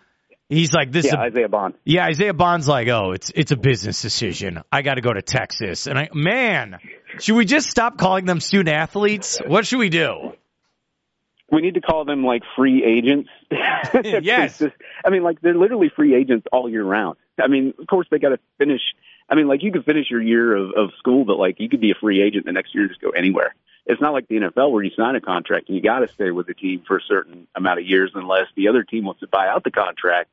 he's 0.49 0.73
like 0.73 0.93
this 0.93 1.05
is 1.07 1.12
Yeah, 1.12 1.21
a, 1.21 1.25
Isaiah 1.25 1.49
Bond. 1.49 1.75
yeah, 1.85 2.07
Isaiah 2.07 2.35
Bond's 2.35 2.69
like, 2.69 2.88
"Oh, 2.88 3.12
it's 3.12 3.31
it's 3.35 3.52
a 3.52 3.57
business 3.57 4.00
decision. 4.02 4.62
I 4.73 4.83
got 4.83 4.95
to 4.95 5.00
go 5.00 5.12
to 5.12 5.23
Texas." 5.23 5.87
And 5.87 5.99
I 5.99 6.09
man, 6.14 6.78
should 7.21 7.37
we 7.37 7.45
just 7.45 7.71
stop 7.71 7.99
calling 7.99 8.25
them 8.25 8.40
student 8.40 8.69
athletes? 8.71 9.38
What 9.47 9.67
should 9.67 9.78
we 9.78 9.88
do? 9.88 10.33
We 11.50 11.62
need 11.62 11.75
to 11.75 11.81
call 11.81 12.05
them 12.05 12.25
like 12.25 12.43
free 12.57 12.85
agents. 12.85 13.31
Yes. 14.23 14.62
I 15.05 15.11
mean, 15.11 15.23
like 15.23 15.40
they're 15.40 15.57
literally 15.57 15.90
free 15.95 16.14
agents 16.14 16.47
all 16.52 16.69
year 16.69 16.85
round. 16.85 17.17
I 17.43 17.49
mean, 17.49 17.73
of 17.78 17.87
course 17.87 18.07
they 18.11 18.19
got 18.19 18.31
to 18.31 18.38
finish. 18.59 18.83
I 19.31 19.35
mean, 19.35 19.49
like 19.49 19.62
you 19.62 19.73
could 19.73 19.85
finish 19.85 20.11
your 20.11 20.21
year 20.23 20.55
of, 20.55 20.71
of 20.76 20.90
school, 20.99 21.25
but 21.25 21.38
like 21.38 21.61
you 21.61 21.69
could 21.69 21.81
be 21.81 21.90
a 21.90 21.95
free 21.95 22.23
agent 22.23 22.45
the 22.47 22.52
next 22.52 22.75
year 22.75 22.85
and 22.85 22.90
just 22.90 23.00
go 23.00 23.11
anywhere. 23.11 23.55
It's 23.87 24.00
not 24.00 24.12
like 24.12 24.28
the 24.28 24.37
NFL 24.37 24.71
where 24.71 24.83
you 24.83 24.90
sign 24.97 25.17
a 25.17 25.21
contract 25.21 25.69
and 25.69 25.76
you 25.76 25.83
got 25.83 26.00
to 26.00 26.09
stay 26.09 26.31
with 26.31 26.47
the 26.47 26.52
team 26.55 26.83
for 26.87 26.99
a 26.99 27.02
certain 27.09 27.47
amount 27.55 27.81
of 27.81 27.87
years 27.87 28.11
unless 28.14 28.47
the 28.55 28.69
other 28.69 28.83
team 28.83 29.05
wants 29.05 29.21
to 29.21 29.26
buy 29.26 29.49
out 29.49 29.64
the 29.64 29.71
contract. 29.71 30.28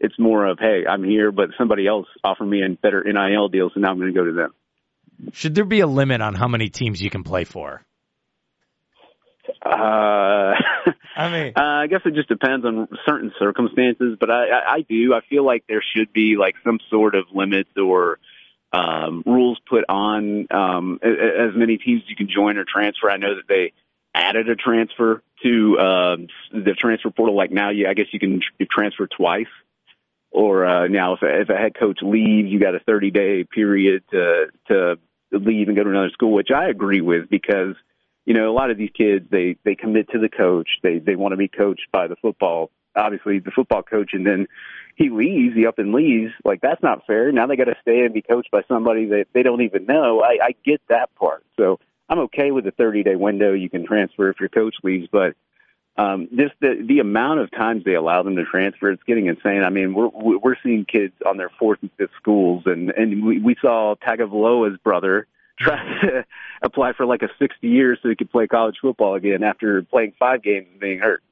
It's 0.00 0.18
more 0.18 0.46
of, 0.46 0.58
hey, 0.58 0.84
I'm 0.88 1.04
here, 1.04 1.30
but 1.30 1.50
somebody 1.58 1.86
else 1.86 2.06
offered 2.24 2.46
me 2.46 2.62
a 2.62 2.68
better 2.70 3.04
NIL 3.04 3.48
deal, 3.48 3.70
so 3.72 3.80
now 3.80 3.90
I'm 3.90 3.98
going 3.98 4.12
to 4.12 4.18
go 4.18 4.24
to 4.24 4.32
them. 4.32 4.54
Should 5.34 5.54
there 5.54 5.64
be 5.66 5.80
a 5.80 5.86
limit 5.86 6.22
on 6.22 6.34
how 6.34 6.48
many 6.48 6.70
teams 6.70 7.02
you 7.02 7.10
can 7.10 7.22
play 7.22 7.44
for? 7.44 7.82
Uh, 9.64 10.54
I 11.16 11.30
mean, 11.30 11.52
Uh, 11.56 11.60
I 11.62 11.86
guess 11.88 12.00
it 12.04 12.14
just 12.14 12.28
depends 12.28 12.64
on 12.64 12.88
certain 13.06 13.32
circumstances, 13.38 14.16
but 14.18 14.30
I, 14.30 14.44
I, 14.48 14.72
I 14.76 14.80
do. 14.88 15.12
I 15.14 15.20
feel 15.28 15.44
like 15.44 15.64
there 15.68 15.82
should 15.94 16.12
be 16.12 16.36
like 16.38 16.54
some 16.64 16.78
sort 16.88 17.14
of 17.14 17.24
limits 17.34 17.70
or 17.76 18.18
um, 18.72 19.22
rules 19.26 19.58
put 19.68 19.84
on 19.88 20.46
um, 20.50 20.98
a- 21.02 21.08
a- 21.08 21.48
as 21.48 21.54
many 21.56 21.76
teams 21.76 22.02
you 22.06 22.16
can 22.16 22.28
join 22.28 22.56
or 22.56 22.64
transfer. 22.64 23.10
I 23.10 23.16
know 23.16 23.34
that 23.34 23.48
they 23.48 23.72
added 24.14 24.48
a 24.48 24.56
transfer 24.56 25.22
to 25.42 25.78
um, 25.78 26.26
the 26.52 26.74
transfer 26.78 27.10
portal. 27.10 27.36
Like 27.36 27.50
now, 27.50 27.70
you, 27.70 27.86
I 27.88 27.94
guess 27.94 28.06
you 28.12 28.20
can 28.20 28.40
tr- 28.40 28.64
transfer 28.70 29.06
twice. 29.06 29.46
Or 30.30 30.64
uh, 30.64 30.86
now, 30.88 31.14
if 31.14 31.22
a, 31.22 31.40
if 31.40 31.48
a 31.48 31.56
head 31.56 31.72
coach 31.78 31.98
leaves, 32.02 32.48
you 32.48 32.60
got 32.60 32.74
a 32.74 32.80
30 32.80 33.10
day 33.10 33.44
period 33.44 34.04
to 34.12 34.46
to 34.68 34.96
leave 35.32 35.68
and 35.68 35.76
go 35.76 35.84
to 35.84 35.90
another 35.90 36.10
school, 36.10 36.32
which 36.32 36.50
I 36.54 36.68
agree 36.68 37.00
with 37.00 37.28
because 37.28 37.74
you 38.30 38.34
know, 38.34 38.50
a 38.50 38.54
lot 38.54 38.70
of 38.70 38.78
these 38.78 38.90
kids 38.96 39.26
they 39.30 39.56
they 39.64 39.74
commit 39.74 40.10
to 40.10 40.18
the 40.18 40.28
coach. 40.28 40.68
They 40.82 40.98
they 40.98 41.16
want 41.16 41.32
to 41.32 41.36
be 41.36 41.48
coached 41.48 41.88
by 41.92 42.06
the 42.06 42.16
football, 42.16 42.70
obviously 42.94 43.38
the 43.38 43.50
football 43.50 43.82
coach, 43.82 44.10
and 44.12 44.26
then 44.26 44.46
he 44.94 45.08
leaves, 45.10 45.56
he 45.56 45.66
up 45.66 45.78
and 45.78 45.92
leaves. 45.92 46.32
Like 46.44 46.60
that's 46.60 46.82
not 46.82 47.06
fair. 47.06 47.32
Now 47.32 47.46
they 47.46 47.56
got 47.56 47.64
to 47.64 47.76
stay 47.82 48.04
and 48.04 48.14
be 48.14 48.22
coached 48.22 48.50
by 48.50 48.62
somebody 48.68 49.06
that 49.06 49.26
they 49.32 49.42
don't 49.42 49.62
even 49.62 49.86
know. 49.86 50.20
I, 50.22 50.38
I 50.42 50.54
get 50.64 50.80
that 50.88 51.14
part. 51.16 51.44
So 51.56 51.80
I'm 52.08 52.20
okay 52.20 52.50
with 52.50 52.64
the 52.64 52.72
30 52.72 53.02
day 53.02 53.16
window. 53.16 53.52
You 53.52 53.70
can 53.70 53.86
transfer 53.86 54.30
if 54.30 54.38
your 54.38 54.48
coach 54.48 54.76
leaves, 54.82 55.08
but 55.10 55.34
um, 55.96 56.28
just 56.30 56.54
the 56.60 56.84
the 56.86 57.00
amount 57.00 57.40
of 57.40 57.50
times 57.50 57.84
they 57.84 57.94
allow 57.94 58.22
them 58.22 58.36
to 58.36 58.44
transfer, 58.44 58.90
it's 58.90 59.02
getting 59.04 59.26
insane. 59.26 59.62
I 59.64 59.70
mean, 59.70 59.94
we're 59.94 60.08
we're 60.08 60.56
seeing 60.62 60.86
kids 60.90 61.14
on 61.26 61.36
their 61.36 61.50
fourth 61.58 61.80
and 61.82 61.90
fifth 61.98 62.10
schools, 62.20 62.62
and 62.66 62.90
and 62.90 63.24
we, 63.24 63.40
we 63.40 63.56
saw 63.60 63.94
Tagovailoa's 64.06 64.78
brother 64.82 65.26
try 65.60 65.76
to 66.02 66.24
apply 66.62 66.92
for 66.94 67.04
like 67.04 67.22
a 67.22 67.28
60 67.38 67.68
years 67.68 67.98
so 68.02 68.08
he 68.08 68.16
could 68.16 68.30
play 68.30 68.46
college 68.46 68.76
football 68.80 69.14
again 69.14 69.42
after 69.42 69.82
playing 69.82 70.14
five 70.18 70.42
games 70.42 70.66
and 70.70 70.80
being 70.80 71.00
hurt. 71.00 71.22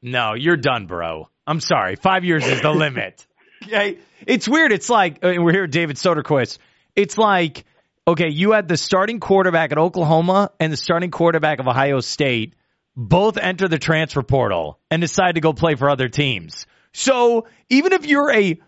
no, 0.00 0.34
you're 0.34 0.56
done, 0.56 0.86
bro. 0.86 1.28
I'm 1.46 1.60
sorry. 1.60 1.96
Five 1.96 2.24
years 2.24 2.46
is 2.46 2.60
the 2.60 2.70
limit. 2.72 3.24
Okay, 3.64 3.98
it's 4.24 4.46
weird. 4.46 4.70
It's 4.70 4.88
like, 4.88 5.18
and 5.22 5.44
we're 5.44 5.50
here 5.50 5.62
with 5.62 5.72
David 5.72 5.96
Soderquist. 5.96 6.58
It's 6.94 7.18
like, 7.18 7.64
okay, 8.06 8.28
you 8.28 8.52
had 8.52 8.68
the 8.68 8.76
starting 8.76 9.18
quarterback 9.18 9.72
at 9.72 9.78
Oklahoma 9.78 10.52
and 10.60 10.72
the 10.72 10.76
starting 10.76 11.10
quarterback 11.10 11.58
of 11.58 11.66
Ohio 11.66 11.98
State 11.98 12.54
both 12.98 13.38
enter 13.38 13.68
the 13.68 13.78
transfer 13.78 14.24
portal 14.24 14.80
and 14.90 15.00
decide 15.00 15.36
to 15.36 15.40
go 15.40 15.52
play 15.52 15.76
for 15.76 15.88
other 15.88 16.08
teams. 16.08 16.66
So 16.92 17.46
even 17.70 17.92
if 17.92 18.04
you're 18.04 18.32
a 18.32 18.60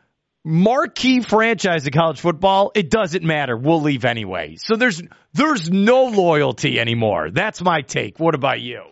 marquee 0.45 1.21
franchise 1.21 1.85
in 1.85 1.93
college 1.93 2.21
football, 2.21 2.71
it 2.77 2.91
doesn't 2.91 3.25
matter. 3.25 3.57
We'll 3.57 3.83
leave 3.83 4.05
anyway. 4.05 4.55
So 4.57 4.77
there's 4.77 5.03
there's 5.33 5.69
no 5.69 6.05
loyalty 6.05 6.79
anymore. 6.79 7.31
That's 7.33 7.61
my 7.61 7.81
take. 7.81 8.21
What 8.21 8.37
about 8.37 8.61
you? 8.61 8.85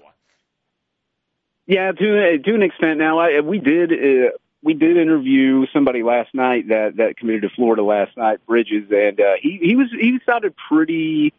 Yeah, 1.66 1.92
to 1.92 2.38
to 2.44 2.54
an 2.54 2.62
extent. 2.62 2.98
Now, 2.98 3.20
I, 3.20 3.40
we 3.40 3.60
did 3.60 3.92
uh, 3.92 4.30
we 4.60 4.74
did 4.74 4.96
interview 4.96 5.66
somebody 5.72 6.02
last 6.02 6.34
night 6.34 6.66
that 6.68 6.94
that 6.96 7.16
committed 7.16 7.42
to 7.42 7.50
Florida 7.54 7.84
last 7.84 8.16
night, 8.16 8.44
Bridges, 8.44 8.90
and 8.90 9.20
uh, 9.20 9.34
he 9.40 9.60
he 9.62 9.76
was 9.76 9.86
he 9.92 10.18
sounded 10.26 10.54
pretty 10.68 11.32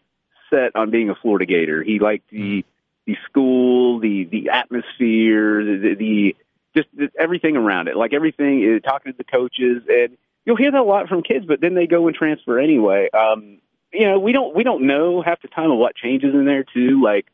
set 0.49 0.73
on 0.75 0.89
being 0.89 1.09
a 1.09 1.15
Florida 1.15 1.45
Gator. 1.45 1.83
He 1.83 1.99
liked 1.99 2.29
the 2.29 2.63
the 3.09 3.17
school, 3.27 3.99
the 3.99 4.25
the 4.25 4.49
atmosphere, 4.49 5.63
the, 5.63 5.95
the, 5.97 6.35
just 6.75 6.87
the, 6.95 7.09
everything 7.19 7.57
around 7.57 7.87
it. 7.87 7.95
Like 7.95 8.13
everything 8.13 8.63
is 8.63 8.83
talking 8.83 9.11
to 9.11 9.17
the 9.17 9.23
coaches, 9.23 9.83
and 9.89 10.15
you'll 10.45 10.57
hear 10.57 10.71
that 10.71 10.79
a 10.79 10.83
lot 10.83 11.07
from 11.07 11.23
kids. 11.23 11.45
But 11.47 11.59
then 11.59 11.73
they 11.73 11.87
go 11.87 12.07
and 12.07 12.15
transfer 12.15 12.59
anyway. 12.59 13.09
Um, 13.11 13.57
you 13.91 14.05
know, 14.05 14.19
we 14.19 14.31
don't 14.31 14.55
we 14.55 14.63
don't 14.63 14.85
know 14.85 15.23
half 15.23 15.41
the 15.41 15.47
time 15.47 15.71
of 15.71 15.79
what 15.79 15.95
changes 15.95 16.35
in 16.35 16.45
there 16.45 16.63
too. 16.63 17.01
Like 17.03 17.25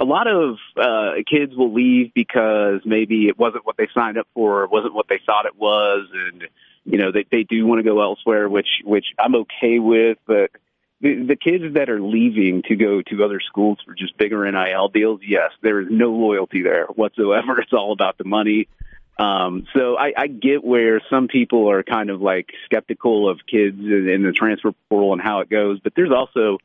a 0.00 0.04
lot 0.04 0.26
of 0.26 0.56
uh, 0.76 1.22
kids 1.30 1.54
will 1.54 1.72
leave 1.72 2.12
because 2.12 2.80
maybe 2.84 3.28
it 3.28 3.38
wasn't 3.38 3.64
what 3.64 3.76
they 3.76 3.86
signed 3.94 4.18
up 4.18 4.26
for, 4.34 4.62
or 4.62 4.66
wasn't 4.66 4.94
what 4.94 5.06
they 5.08 5.20
thought 5.24 5.46
it 5.46 5.56
was, 5.56 6.08
and 6.12 6.48
you 6.84 6.98
know 6.98 7.12
they 7.12 7.24
they 7.30 7.44
do 7.44 7.66
want 7.66 7.78
to 7.78 7.84
go 7.84 8.02
elsewhere, 8.02 8.48
which 8.48 8.82
which 8.82 9.06
I'm 9.16 9.36
okay 9.36 9.78
with. 9.78 10.18
But 10.26 10.50
the, 11.00 11.24
the 11.28 11.36
kids 11.36 11.74
that 11.74 11.88
are 11.88 12.00
leaving 12.00 12.62
to 12.68 12.76
go 12.76 13.00
to 13.02 13.24
other 13.24 13.40
schools 13.40 13.78
for 13.84 13.94
just 13.94 14.16
bigger 14.18 14.50
NIL 14.50 14.88
deals, 14.88 15.20
yes, 15.26 15.50
there 15.62 15.80
is 15.80 15.88
no 15.90 16.10
loyalty 16.10 16.62
there 16.62 16.86
whatsoever. 16.86 17.58
It's 17.62 17.72
all 17.72 17.92
about 17.92 18.18
the 18.18 18.24
money. 18.24 18.68
Um, 19.18 19.66
so 19.74 19.96
I, 19.98 20.12
I 20.16 20.26
get 20.28 20.64
where 20.64 21.00
some 21.10 21.28
people 21.28 21.70
are 21.70 21.82
kind 21.82 22.08
of 22.10 22.22
like 22.22 22.50
skeptical 22.64 23.28
of 23.28 23.40
kids 23.50 23.78
in, 23.78 24.08
in 24.08 24.22
the 24.22 24.32
transfer 24.32 24.72
portal 24.88 25.12
and 25.12 25.20
how 25.20 25.40
it 25.40 25.50
goes, 25.50 25.78
but 25.80 25.92
there's 25.94 26.12
also 26.12 26.58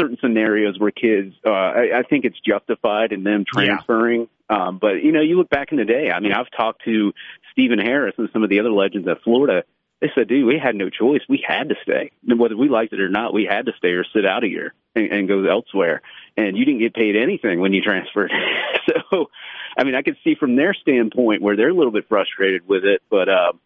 certain 0.00 0.16
scenarios 0.20 0.78
where 0.80 0.90
kids, 0.90 1.34
uh, 1.46 1.50
I, 1.50 1.98
I 1.98 2.02
think 2.02 2.24
it's 2.24 2.38
justified 2.40 3.12
in 3.12 3.22
them 3.24 3.44
Yeah. 3.54 3.66
transferring. 3.66 4.28
Um, 4.48 4.78
but 4.78 5.02
you 5.02 5.12
know, 5.12 5.20
you 5.20 5.36
look 5.38 5.48
back 5.50 5.70
in 5.70 5.78
the 5.78 5.84
day. 5.84 6.10
I 6.10 6.20
mean, 6.20 6.32
I've 6.32 6.50
talked 6.56 6.84
to 6.84 7.12
Stephen 7.52 7.78
Harris 7.78 8.14
and 8.18 8.28
some 8.32 8.42
of 8.42 8.50
the 8.50 8.60
other 8.60 8.70
legends 8.72 9.06
at 9.08 9.22
Florida. 9.22 9.64
They 10.02 10.10
said, 10.16 10.26
"Dude, 10.26 10.44
we 10.44 10.58
had 10.58 10.74
no 10.74 10.90
choice. 10.90 11.20
We 11.28 11.42
had 11.46 11.68
to 11.68 11.76
stay, 11.84 12.10
And 12.28 12.38
whether 12.38 12.56
we 12.56 12.68
liked 12.68 12.92
it 12.92 13.00
or 13.00 13.08
not. 13.08 13.32
We 13.32 13.44
had 13.44 13.66
to 13.66 13.72
stay 13.78 13.90
or 13.90 14.04
sit 14.12 14.26
out 14.26 14.42
a 14.42 14.48
year 14.48 14.74
and, 14.96 15.12
and 15.12 15.28
go 15.28 15.44
elsewhere. 15.44 16.02
And 16.36 16.56
you 16.58 16.64
didn't 16.64 16.80
get 16.80 16.92
paid 16.92 17.14
anything 17.14 17.60
when 17.60 17.72
you 17.72 17.82
transferred. 17.82 18.32
so, 18.86 19.30
I 19.78 19.84
mean, 19.84 19.94
I 19.94 20.02
could 20.02 20.16
see 20.24 20.34
from 20.34 20.56
their 20.56 20.74
standpoint 20.74 21.40
where 21.40 21.56
they're 21.56 21.68
a 21.68 21.74
little 21.74 21.92
bit 21.92 22.08
frustrated 22.08 22.68
with 22.68 22.84
it, 22.84 23.00
but." 23.08 23.28
Um, 23.30 23.60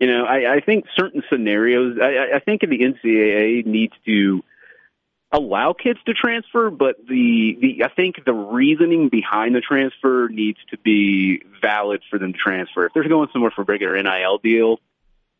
you 0.00 0.08
know, 0.08 0.24
I, 0.24 0.54
I 0.54 0.60
think 0.60 0.86
certain 0.96 1.22
scenarios. 1.30 1.96
I, 2.02 2.34
I 2.34 2.40
think 2.40 2.62
the 2.62 2.66
NCAA 2.66 3.64
needs 3.64 3.92
to 4.04 4.42
allow 5.30 5.72
kids 5.72 6.00
to 6.06 6.12
transfer, 6.12 6.70
but 6.70 6.96
the, 7.08 7.56
the 7.60 7.84
I 7.84 7.88
think 7.88 8.16
the 8.24 8.32
reasoning 8.32 9.10
behind 9.10 9.54
the 9.54 9.60
transfer 9.60 10.28
needs 10.28 10.58
to 10.70 10.78
be 10.78 11.42
valid 11.60 12.02
for 12.10 12.18
them 12.18 12.32
to 12.32 12.38
transfer. 12.38 12.86
If 12.86 12.94
they're 12.94 13.08
going 13.08 13.28
somewhere 13.32 13.52
for 13.52 13.62
a 13.62 13.64
bigger 13.64 14.00
NIL 14.00 14.38
deal, 14.38 14.80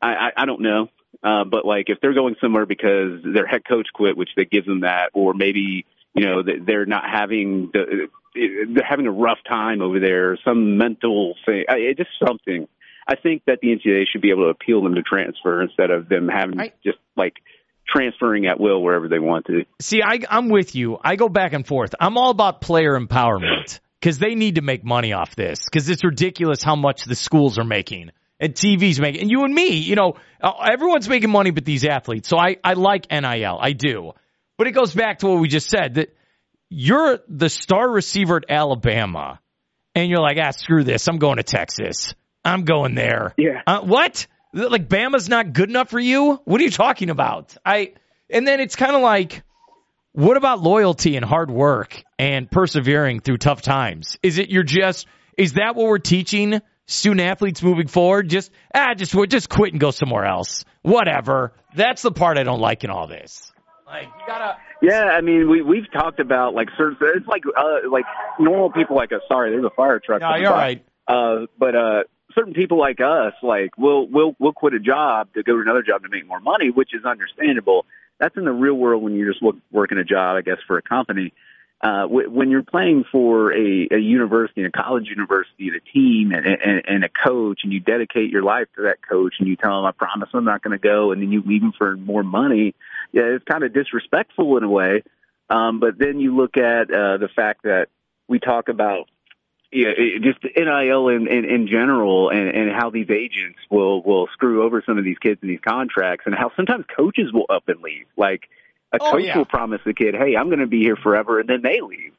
I, 0.02 0.08
I, 0.08 0.30
I 0.38 0.46
don't 0.46 0.60
know. 0.60 0.88
Uh, 1.22 1.44
but 1.44 1.64
like 1.64 1.88
if 1.88 1.98
they're 2.00 2.14
going 2.14 2.34
somewhere 2.40 2.66
because 2.66 3.20
their 3.22 3.46
head 3.46 3.62
coach 3.66 3.86
quit, 3.94 4.16
which 4.16 4.30
they 4.36 4.44
give 4.44 4.66
them 4.66 4.80
that, 4.80 5.10
or 5.14 5.34
maybe 5.34 5.86
you 6.14 6.26
know 6.26 6.42
they're 6.42 6.86
not 6.86 7.04
having 7.08 7.70
the 7.72 8.08
they're 8.34 8.84
having 8.88 9.06
a 9.06 9.12
rough 9.12 9.38
time 9.48 9.82
over 9.82 10.00
there, 10.00 10.38
some 10.44 10.78
mental 10.78 11.34
thing, 11.46 11.64
I, 11.68 11.76
it 11.76 11.96
just 11.98 12.10
something. 12.26 12.66
I 13.06 13.16
think 13.16 13.42
that 13.46 13.58
the 13.60 13.68
NCAA 13.68 14.04
should 14.10 14.22
be 14.22 14.30
able 14.30 14.44
to 14.44 14.50
appeal 14.50 14.82
them 14.82 14.94
to 14.94 15.02
transfer 15.02 15.60
instead 15.62 15.90
of 15.90 16.08
them 16.08 16.28
having 16.28 16.60
I- 16.60 16.72
just 16.84 16.98
like 17.16 17.34
transferring 17.86 18.46
at 18.46 18.58
will 18.58 18.80
wherever 18.82 19.08
they 19.08 19.18
want 19.18 19.46
to. 19.46 19.64
See, 19.80 20.02
I, 20.02 20.20
I'm 20.30 20.48
with 20.48 20.74
you. 20.74 20.98
I 21.02 21.16
go 21.16 21.28
back 21.28 21.52
and 21.52 21.66
forth. 21.66 21.94
I'm 22.00 22.16
all 22.16 22.30
about 22.30 22.60
player 22.60 22.98
empowerment 22.98 23.80
because 24.00 24.18
they 24.18 24.34
need 24.34 24.54
to 24.54 24.62
make 24.62 24.84
money 24.84 25.12
off 25.12 25.34
this 25.36 25.64
because 25.64 25.88
it's 25.88 26.04
ridiculous 26.04 26.62
how 26.62 26.76
much 26.76 27.04
the 27.04 27.16
schools 27.16 27.58
are 27.58 27.64
making 27.64 28.12
and 28.42 28.54
TV's 28.54 29.00
making. 29.00 29.22
And 29.22 29.30
you 29.30 29.44
and 29.44 29.54
me, 29.54 29.76
you 29.76 29.94
know, 29.94 30.16
uh, 30.42 30.52
everyone's 30.70 31.08
making 31.08 31.30
money 31.30 31.52
but 31.52 31.64
these 31.64 31.84
athletes. 31.84 32.28
So 32.28 32.36
I, 32.36 32.56
I 32.62 32.72
like 32.72 33.10
NIL. 33.10 33.58
I 33.58 33.72
do. 33.72 34.12
But 34.58 34.66
it 34.66 34.72
goes 34.72 34.92
back 34.92 35.20
to 35.20 35.28
what 35.28 35.40
we 35.40 35.46
just 35.46 35.70
said 35.70 35.94
that 35.94 36.14
you're 36.68 37.20
the 37.28 37.48
star 37.48 37.88
receiver 37.88 38.36
at 38.36 38.44
Alabama 38.48 39.40
and 39.94 40.10
you're 40.10 40.20
like, 40.20 40.38
ah, 40.42 40.50
screw 40.50 40.82
this. 40.82 41.06
I'm 41.06 41.18
going 41.18 41.36
to 41.36 41.44
Texas. 41.44 42.14
I'm 42.44 42.64
going 42.64 42.96
there. 42.96 43.32
Yeah. 43.38 43.62
Uh, 43.64 43.80
what? 43.82 44.26
Like 44.52 44.88
Bama's 44.88 45.28
not 45.28 45.52
good 45.52 45.70
enough 45.70 45.88
for 45.88 46.00
you? 46.00 46.40
What 46.44 46.60
are 46.60 46.64
you 46.64 46.70
talking 46.70 47.10
about? 47.10 47.56
I 47.64 47.94
and 48.28 48.46
then 48.46 48.60
it's 48.60 48.76
kind 48.76 48.96
of 48.96 49.02
like 49.02 49.44
what 50.12 50.36
about 50.36 50.60
loyalty 50.60 51.16
and 51.16 51.24
hard 51.24 51.50
work 51.50 52.02
and 52.18 52.50
persevering 52.50 53.20
through 53.20 53.38
tough 53.38 53.62
times? 53.62 54.18
Is 54.22 54.38
it 54.38 54.50
you're 54.50 54.62
just 54.64 55.06
is 55.38 55.54
that 55.54 55.74
what 55.76 55.86
we're 55.86 55.98
teaching 55.98 56.60
student 56.86 57.20
athletes 57.20 57.62
moving 57.62 57.86
forward? 57.86 58.28
Just 58.28 58.50
ah 58.74 58.94
just 58.94 59.14
we 59.14 59.26
just 59.26 59.48
quit 59.48 59.72
and 59.72 59.80
go 59.80 59.90
somewhere 59.90 60.24
else. 60.24 60.64
Whatever. 60.82 61.52
That's 61.74 62.02
the 62.02 62.12
part 62.12 62.38
I 62.38 62.42
don't 62.42 62.60
like 62.60 62.84
in 62.84 62.90
all 62.90 63.06
this. 63.06 63.52
Like 63.86 64.04
you 64.04 64.26
gotta 64.26 64.56
yeah, 64.82 65.04
I 65.04 65.20
mean, 65.20 65.48
we 65.48 65.62
we've 65.62 65.90
talked 65.92 66.18
about 66.18 66.54
like 66.54 66.68
certain. 66.76 66.96
It's 67.14 67.26
like 67.28 67.44
uh, 67.56 67.88
like 67.88 68.04
normal 68.40 68.72
people 68.72 68.96
like 68.96 69.12
us. 69.12 69.20
Sorry, 69.28 69.50
there's 69.50 69.64
a 69.64 69.70
fire 69.70 70.00
truck. 70.04 70.20
No, 70.20 70.34
you're 70.34 70.50
right. 70.50 70.84
Uh, 71.06 71.46
but 71.56 71.76
uh, 71.76 72.02
certain 72.34 72.52
people 72.52 72.80
like 72.80 73.00
us, 73.00 73.32
like 73.44 73.78
we'll 73.78 74.08
we'll 74.08 74.34
we'll 74.40 74.52
quit 74.52 74.74
a 74.74 74.80
job 74.80 75.32
to 75.34 75.44
go 75.44 75.54
to 75.54 75.62
another 75.62 75.82
job 75.82 76.02
to 76.02 76.08
make 76.08 76.26
more 76.26 76.40
money, 76.40 76.70
which 76.70 76.90
is 76.94 77.04
understandable. 77.04 77.86
That's 78.18 78.36
in 78.36 78.44
the 78.44 78.52
real 78.52 78.74
world 78.74 79.04
when 79.04 79.14
you're 79.14 79.32
just 79.32 79.44
working 79.70 79.98
a 79.98 80.04
job, 80.04 80.36
I 80.36 80.42
guess, 80.42 80.58
for 80.66 80.78
a 80.78 80.82
company. 80.82 81.32
Uh, 81.82 82.06
when 82.06 82.48
you're 82.48 82.62
playing 82.62 83.04
for 83.10 83.52
a, 83.52 83.88
a 83.90 83.98
university, 83.98 84.62
a 84.62 84.70
college 84.70 85.08
university, 85.08 85.68
a 85.68 85.80
team, 85.92 86.30
and, 86.30 86.46
and, 86.46 86.82
and 86.86 87.04
a 87.04 87.08
coach, 87.08 87.62
and 87.64 87.72
you 87.72 87.80
dedicate 87.80 88.30
your 88.30 88.44
life 88.44 88.68
to 88.76 88.82
that 88.82 88.98
coach, 89.02 89.34
and 89.40 89.48
you 89.48 89.56
tell 89.56 89.78
them, 89.78 89.86
"I 89.86 89.90
promise 89.90 90.28
I'm 90.32 90.44
not 90.44 90.62
going 90.62 90.78
to 90.78 90.82
go," 90.82 91.10
and 91.10 91.20
then 91.20 91.32
you 91.32 91.42
leave 91.44 91.60
them 91.60 91.72
for 91.76 91.96
more 91.96 92.22
money. 92.22 92.76
Yeah, 93.10 93.22
it's 93.22 93.44
kind 93.44 93.64
of 93.64 93.72
disrespectful 93.72 94.56
in 94.58 94.62
a 94.62 94.68
way. 94.68 95.02
Um, 95.50 95.80
but 95.80 95.98
then 95.98 96.20
you 96.20 96.36
look 96.36 96.56
at 96.56 96.88
uh, 96.88 97.16
the 97.16 97.28
fact 97.34 97.64
that 97.64 97.88
we 98.28 98.38
talk 98.38 98.68
about 98.68 99.08
yeah, 99.72 99.88
it, 99.88 100.22
just 100.22 100.38
NIL 100.44 101.08
in, 101.08 101.26
in, 101.26 101.44
in 101.46 101.66
general 101.66 102.28
and, 102.28 102.48
and 102.48 102.70
how 102.70 102.90
these 102.90 103.10
agents 103.10 103.58
will, 103.70 104.02
will 104.02 104.28
screw 104.34 104.62
over 104.62 104.82
some 104.84 104.98
of 104.98 105.04
these 105.04 105.18
kids 105.18 105.40
in 105.42 105.48
these 105.48 105.60
contracts 105.66 106.26
and 106.26 106.34
how 106.34 106.52
sometimes 106.54 106.84
coaches 106.94 107.32
will 107.32 107.46
up 107.48 107.68
and 107.68 107.80
leave. 107.82 108.04
Like 108.16 108.48
a 108.92 108.98
Oh, 109.00 109.12
coach 109.12 109.24
yeah. 109.24 109.36
will 109.38 109.44
promise 109.44 109.80
the 109.84 109.94
kid, 109.94 110.14
Hey, 110.14 110.36
I'm 110.36 110.48
going 110.48 110.60
to 110.60 110.66
be 110.66 110.80
here 110.80 110.96
forever. 110.96 111.40
And 111.40 111.48
then 111.48 111.62
they 111.62 111.80
leave. 111.80 112.12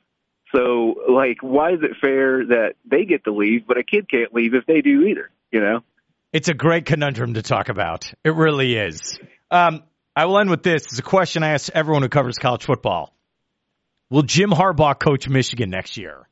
So 0.56 0.96
like, 1.10 1.38
why 1.42 1.72
is 1.74 1.80
it 1.82 1.92
fair 2.00 2.46
that 2.48 2.74
they 2.86 3.06
get 3.06 3.24
to 3.26 3.32
leave, 3.34 3.66
but 3.68 3.78
a 3.78 3.84
kid 3.84 4.10
can't 4.10 4.34
leave 4.34 4.54
if 4.54 4.66
they 4.66 4.82
do 4.82 5.04
either? 5.04 5.30
You 5.52 5.62
know? 5.62 5.80
It's 6.32 6.48
a 6.50 6.54
great 6.54 6.86
conundrum 6.86 7.36
to 7.36 7.42
talk 7.42 7.70
about. 7.70 8.12
It 8.24 8.34
really 8.36 8.76
is. 8.76 9.20
Um, 9.52 9.84
I 10.16 10.26
will 10.26 10.40
end 10.40 10.50
with 10.50 10.64
this. 10.64 10.84
It's 10.84 11.00
a 11.00 11.04
question 11.04 11.44
I 11.44 11.50
ask 11.50 11.72
everyone 11.74 12.02
who 12.04 12.10
covers 12.10 12.38
college 12.38 12.64
football. 12.66 13.14
Will 14.10 14.22
Jim 14.24 14.52
Harbaugh 14.52 15.00
coach 15.00 15.28
Michigan 15.28 15.70
next 15.72 15.98
year? 15.98 16.28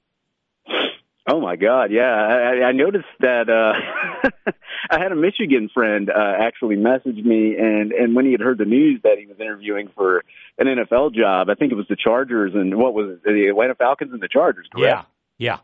Oh 1.27 1.39
my 1.39 1.55
God, 1.55 1.91
yeah. 1.91 2.01
I, 2.01 2.65
I 2.65 2.71
noticed 2.71 3.05
that 3.19 3.47
uh 3.47 4.51
I 4.89 4.99
had 4.99 5.11
a 5.11 5.15
Michigan 5.15 5.69
friend 5.73 6.09
uh 6.09 6.33
actually 6.39 6.77
message 6.77 7.17
me 7.23 7.55
and 7.57 7.91
and 7.91 8.15
when 8.15 8.25
he 8.25 8.31
had 8.31 8.41
heard 8.41 8.57
the 8.57 8.65
news 8.65 9.01
that 9.03 9.17
he 9.19 9.27
was 9.27 9.37
interviewing 9.39 9.89
for 9.95 10.23
an 10.57 10.67
NFL 10.67 11.13
job, 11.13 11.49
I 11.49 11.55
think 11.55 11.71
it 11.71 11.75
was 11.75 11.87
the 11.87 11.95
Chargers 11.95 12.53
and 12.55 12.75
what 12.75 12.93
was 12.93 13.11
it, 13.11 13.23
the 13.23 13.47
Atlanta 13.49 13.75
Falcons 13.75 14.13
and 14.13 14.21
the 14.21 14.27
Chargers, 14.27 14.67
correct? 14.73 15.07
Yeah. 15.37 15.53
Yeah. 15.53 15.57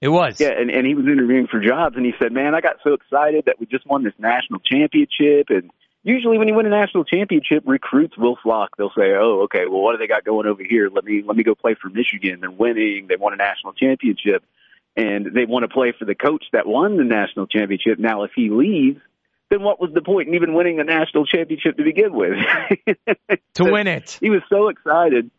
It 0.00 0.08
was. 0.08 0.38
Yeah, 0.38 0.50
and, 0.50 0.70
and 0.70 0.86
he 0.86 0.94
was 0.94 1.06
interviewing 1.06 1.46
for 1.46 1.60
jobs 1.60 1.96
and 1.96 2.04
he 2.04 2.12
said, 2.20 2.32
Man, 2.32 2.54
I 2.54 2.60
got 2.60 2.76
so 2.84 2.92
excited 2.92 3.44
that 3.46 3.58
we 3.58 3.66
just 3.66 3.86
won 3.86 4.04
this 4.04 4.14
national 4.18 4.60
championship 4.60 5.48
and 5.48 5.70
usually 6.04 6.38
when 6.38 6.46
you 6.46 6.54
win 6.54 6.66
a 6.66 6.70
national 6.70 7.04
championship, 7.04 7.64
recruits 7.66 8.16
will 8.16 8.36
flock. 8.42 8.76
They'll 8.76 8.92
say, 8.96 9.14
"Oh, 9.18 9.42
okay, 9.44 9.66
well, 9.66 9.80
what 9.80 9.92
do 9.92 9.98
they 9.98 10.06
got 10.06 10.24
going 10.24 10.46
over 10.46 10.62
here? 10.62 10.88
Let 10.88 11.04
me 11.04 11.22
let 11.26 11.36
me 11.36 11.42
go 11.42 11.56
play 11.56 11.74
for 11.74 11.88
Michigan. 11.88 12.40
They're 12.40 12.50
winning. 12.50 13.06
They 13.08 13.16
won 13.16 13.32
a 13.32 13.36
national 13.36 13.72
championship, 13.72 14.44
and 14.96 15.26
they 15.34 15.44
want 15.44 15.64
to 15.64 15.68
play 15.68 15.92
for 15.98 16.04
the 16.04 16.14
coach 16.14 16.44
that 16.52 16.66
won 16.66 16.96
the 16.96 17.04
national 17.04 17.46
championship. 17.46 17.98
Now, 17.98 18.24
if 18.24 18.30
he 18.34 18.50
leaves, 18.50 19.00
then 19.50 19.62
what 19.62 19.80
was 19.80 19.90
the 19.92 20.02
point 20.02 20.28
in 20.28 20.34
even 20.34 20.54
winning 20.54 20.76
the 20.76 20.84
national 20.84 21.26
championship 21.26 21.76
to 21.76 21.84
begin 21.84 22.12
with? 22.12 22.32
To 23.54 23.64
win 23.72 23.86
it. 23.86 24.18
he 24.20 24.30
was 24.30 24.42
so 24.48 24.68
excited, 24.68 25.30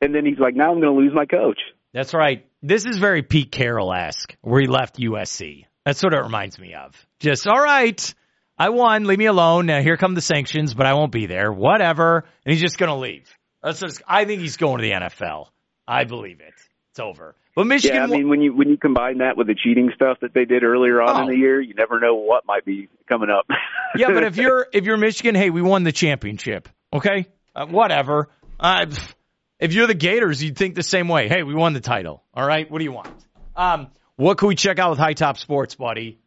and 0.00 0.14
then 0.14 0.24
he's 0.26 0.38
like, 0.38 0.54
"Now 0.54 0.72
I'm 0.72 0.80
going 0.80 0.94
to 0.94 1.00
lose 1.00 1.14
my 1.14 1.26
coach." 1.26 1.58
That's 1.92 2.12
right. 2.12 2.46
This 2.62 2.84
is 2.84 2.98
very 2.98 3.22
Pete 3.22 3.50
Carroll 3.50 3.92
esque, 3.92 4.36
where 4.42 4.60
he 4.60 4.66
left 4.66 4.98
USC. 4.98 5.64
That's 5.84 6.02
what 6.02 6.12
it 6.12 6.20
reminds 6.20 6.58
me 6.58 6.74
of. 6.74 6.94
Just, 7.20 7.46
all 7.46 7.60
right, 7.62 8.14
I 8.58 8.70
won. 8.70 9.04
Leave 9.04 9.18
me 9.18 9.26
alone. 9.26 9.66
Now 9.66 9.80
here 9.80 9.96
come 9.96 10.14
the 10.14 10.20
sanctions, 10.20 10.74
but 10.74 10.84
I 10.84 10.94
won't 10.94 11.12
be 11.12 11.26
there. 11.26 11.52
Whatever. 11.52 12.24
And 12.44 12.52
he's 12.52 12.60
just 12.60 12.76
going 12.76 12.90
to 12.90 12.96
leave. 12.96 13.30
That's 13.62 13.80
just, 13.80 14.02
I 14.06 14.24
think 14.24 14.40
he's 14.42 14.56
going 14.56 14.78
to 14.78 14.82
the 14.82 14.92
NFL. 14.92 15.46
I 15.88 16.04
believe 16.04 16.40
it. 16.40 16.54
It's 16.96 17.00
over. 17.00 17.34
But 17.54 17.66
Michigan, 17.66 17.94
Yeah, 17.96 18.04
I 18.04 18.06
mean, 18.06 18.30
when 18.30 18.40
you 18.40 18.54
when 18.54 18.70
you 18.70 18.78
combine 18.78 19.18
that 19.18 19.36
with 19.36 19.48
the 19.48 19.54
cheating 19.54 19.90
stuff 19.94 20.16
that 20.22 20.32
they 20.32 20.46
did 20.46 20.62
earlier 20.64 21.02
on 21.02 21.14
Oh. 21.14 21.20
in 21.24 21.26
the 21.28 21.36
year, 21.36 21.60
you 21.60 21.74
never 21.74 22.00
know 22.00 22.14
what 22.14 22.46
might 22.46 22.64
be 22.64 22.88
coming 23.06 23.28
up. 23.28 23.44
yeah, 23.98 24.06
but 24.08 24.24
if 24.24 24.38
you're 24.38 24.66
if 24.72 24.86
you're 24.86 24.96
Michigan, 24.96 25.34
hey, 25.34 25.50
we 25.50 25.60
won 25.60 25.82
the 25.84 25.92
championship. 25.92 26.70
Okay, 26.94 27.26
uh, 27.54 27.66
whatever. 27.66 28.30
Uh, 28.58 28.86
if 29.60 29.74
you're 29.74 29.86
the 29.86 29.92
Gators, 29.94 30.42
you'd 30.42 30.56
think 30.56 30.74
the 30.74 30.82
same 30.82 31.08
way. 31.08 31.28
Hey, 31.28 31.42
we 31.42 31.54
won 31.54 31.74
the 31.74 31.80
title. 31.80 32.22
All 32.32 32.46
right, 32.46 32.70
what 32.70 32.78
do 32.78 32.84
you 32.84 32.92
want? 32.92 33.12
Um, 33.54 33.88
what 34.16 34.38
can 34.38 34.48
we 34.48 34.54
check 34.54 34.78
out 34.78 34.88
with 34.88 34.98
High 34.98 35.12
Top 35.12 35.36
Sports, 35.36 35.74
buddy? 35.74 36.18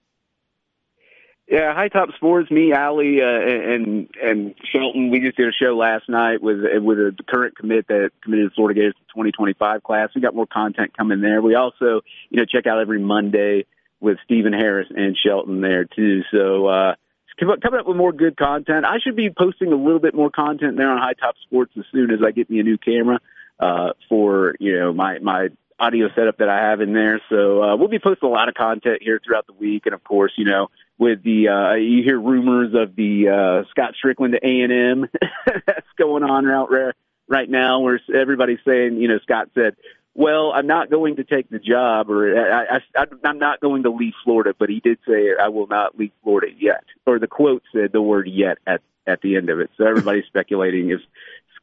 Yeah, 1.50 1.74
High 1.74 1.88
Top 1.88 2.10
Sports, 2.16 2.52
me, 2.52 2.74
Allie, 2.74 3.22
uh, 3.24 3.26
and 3.26 4.08
and 4.22 4.54
Shelton. 4.72 5.10
We 5.10 5.20
just 5.20 5.36
did 5.36 5.48
a 5.48 5.52
show 5.52 5.76
last 5.76 6.08
night 6.08 6.44
with 6.44 6.60
with 6.84 7.00
a 7.00 7.16
current 7.28 7.58
commit 7.58 7.88
that 7.88 8.12
committed 8.24 8.52
to 8.52 8.56
Florida 8.56 8.80
Gators 8.80 8.94
2025 9.16 9.82
class. 9.82 10.10
We 10.14 10.22
got 10.22 10.36
more 10.36 10.46
content 10.46 10.96
coming 10.96 11.22
there. 11.22 11.42
We 11.42 11.56
also, 11.56 12.02
you 12.30 12.38
know, 12.38 12.46
check 12.46 12.68
out 12.68 12.80
every 12.80 13.00
Monday 13.00 13.66
with 14.00 14.20
Stephen 14.26 14.54
Harris 14.54 14.90
and 14.96 15.18
Shelton 15.18 15.60
there 15.62 15.86
too. 15.86 16.22
So 16.32 16.68
uh, 16.68 16.94
coming 17.40 17.80
up 17.80 17.88
with 17.88 17.98
more 17.98 18.14
good 18.14 18.38
content. 18.38 18.86
I 18.86 19.00
should 19.00 19.16
be 19.16 19.32
posting 19.36 19.74
a 19.74 19.76
little 19.76 20.00
bit 20.00 20.14
more 20.14 20.30
content 20.30 20.78
there 20.78 20.92
on 20.92 21.00
High 21.00 21.14
Top 21.14 21.34
Sports 21.48 21.72
as 21.80 21.86
soon 21.92 22.12
as 22.12 22.20
I 22.24 22.30
get 22.30 22.52
me 22.52 22.60
a 22.60 22.64
new 22.64 22.78
camera 22.78 23.20
uh, 23.60 23.94
for 24.08 24.54
you 24.60 24.78
know 24.78 24.94
my 24.94 25.18
my 25.18 25.50
audio 25.80 26.10
setup 26.16 26.38
that 26.38 26.50
I 26.50 26.70
have 26.70 26.82
in 26.82 26.94
there. 26.94 27.22
So 27.30 27.64
uh, 27.64 27.76
we'll 27.76 27.88
be 27.88 28.00
posting 28.00 28.28
a 28.28 28.32
lot 28.32 28.50
of 28.50 28.56
content 28.56 29.02
here 29.02 29.20
throughout 29.24 29.48
the 29.48 29.54
week, 29.54 29.86
and 29.86 29.96
of 29.96 30.04
course, 30.04 30.34
you 30.38 30.46
know, 30.46 30.70
with 30.98 31.24
the 31.24 31.48
uh, 31.48 31.74
you 31.76 32.04
hear 32.04 32.20
rumors 32.20 32.74
of 32.74 32.96
the 32.96 33.30
uh, 33.30 33.70
Scott 33.72 33.96
Strickland 33.98 34.34
to 34.34 34.46
A 34.46 34.62
and 34.62 34.74
M 34.74 35.10
that's 35.66 35.88
going 35.98 36.24
on 36.24 36.46
right 36.46 36.70
right 36.70 36.96
right 37.28 37.50
now, 37.50 37.80
where 37.80 38.00
everybody's 38.14 38.60
saying, 38.66 38.98
you 38.98 39.08
know, 39.08 39.20
Scott 39.24 39.50
said. 39.56 39.76
Well, 40.16 40.52
I'm 40.54 40.68
not 40.68 40.90
going 40.90 41.18
to 41.18 41.24
take 41.24 41.50
the 41.50 41.60
job, 41.60 42.10
or 42.10 42.36
I, 42.36 42.82
I, 42.98 43.06
I'm 43.24 43.38
not 43.38 43.62
going 43.62 43.84
to 43.84 43.92
leave 43.92 44.16
Florida. 44.26 44.54
But 44.58 44.68
he 44.68 44.82
did 44.82 44.98
say 45.08 45.30
I 45.40 45.48
will 45.48 45.68
not 45.68 45.98
leave 45.98 46.12
Florida 46.24 46.48
yet, 46.60 46.84
or 47.06 47.20
the 47.20 47.28
quote 47.28 47.64
said 47.72 47.94
the 47.94 48.02
word 48.02 48.28
"yet" 48.28 48.58
at 48.68 48.82
at 49.08 49.22
the 49.22 49.38
end 49.38 49.50
of 49.50 49.60
it. 49.60 49.70
So 49.78 49.86
everybody's 49.86 50.26
speculating 50.28 50.90
if 50.90 51.00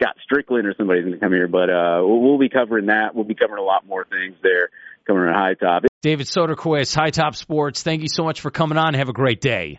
Scott 0.01 0.17
Strickland 0.23 0.67
or 0.67 0.75
somebody's 0.77 1.05
going 1.05 1.15
to 1.15 1.21
come 1.21 1.33
here. 1.33 1.49
But 1.49 1.71
uh, 1.71 2.01
we'll, 2.03 2.39
be 2.39 2.49
covering 2.49 2.87
that. 2.87 3.15
We'll 3.15 3.25
be 3.25 3.35
covering 3.35 3.63
a 3.63 3.67
lot 3.67 3.87
more 3.87 4.05
things 4.05 4.37
there 4.43 4.69
coming 5.07 5.23
on 5.23 5.35
High 5.35 5.55
Top. 5.55 5.85
David 6.03 6.27
Soderquist, 6.27 6.95
High 6.95 7.11
Top 7.11 7.35
Sports. 7.35 7.83
Thank 7.83 8.03
you 8.03 8.09
so 8.09 8.23
much 8.23 8.41
for 8.41 8.51
coming 8.51 8.79
on. 8.79 8.95
Have 8.95 9.09
a 9.09 9.15
great 9.15 9.41
day. 9.41 9.75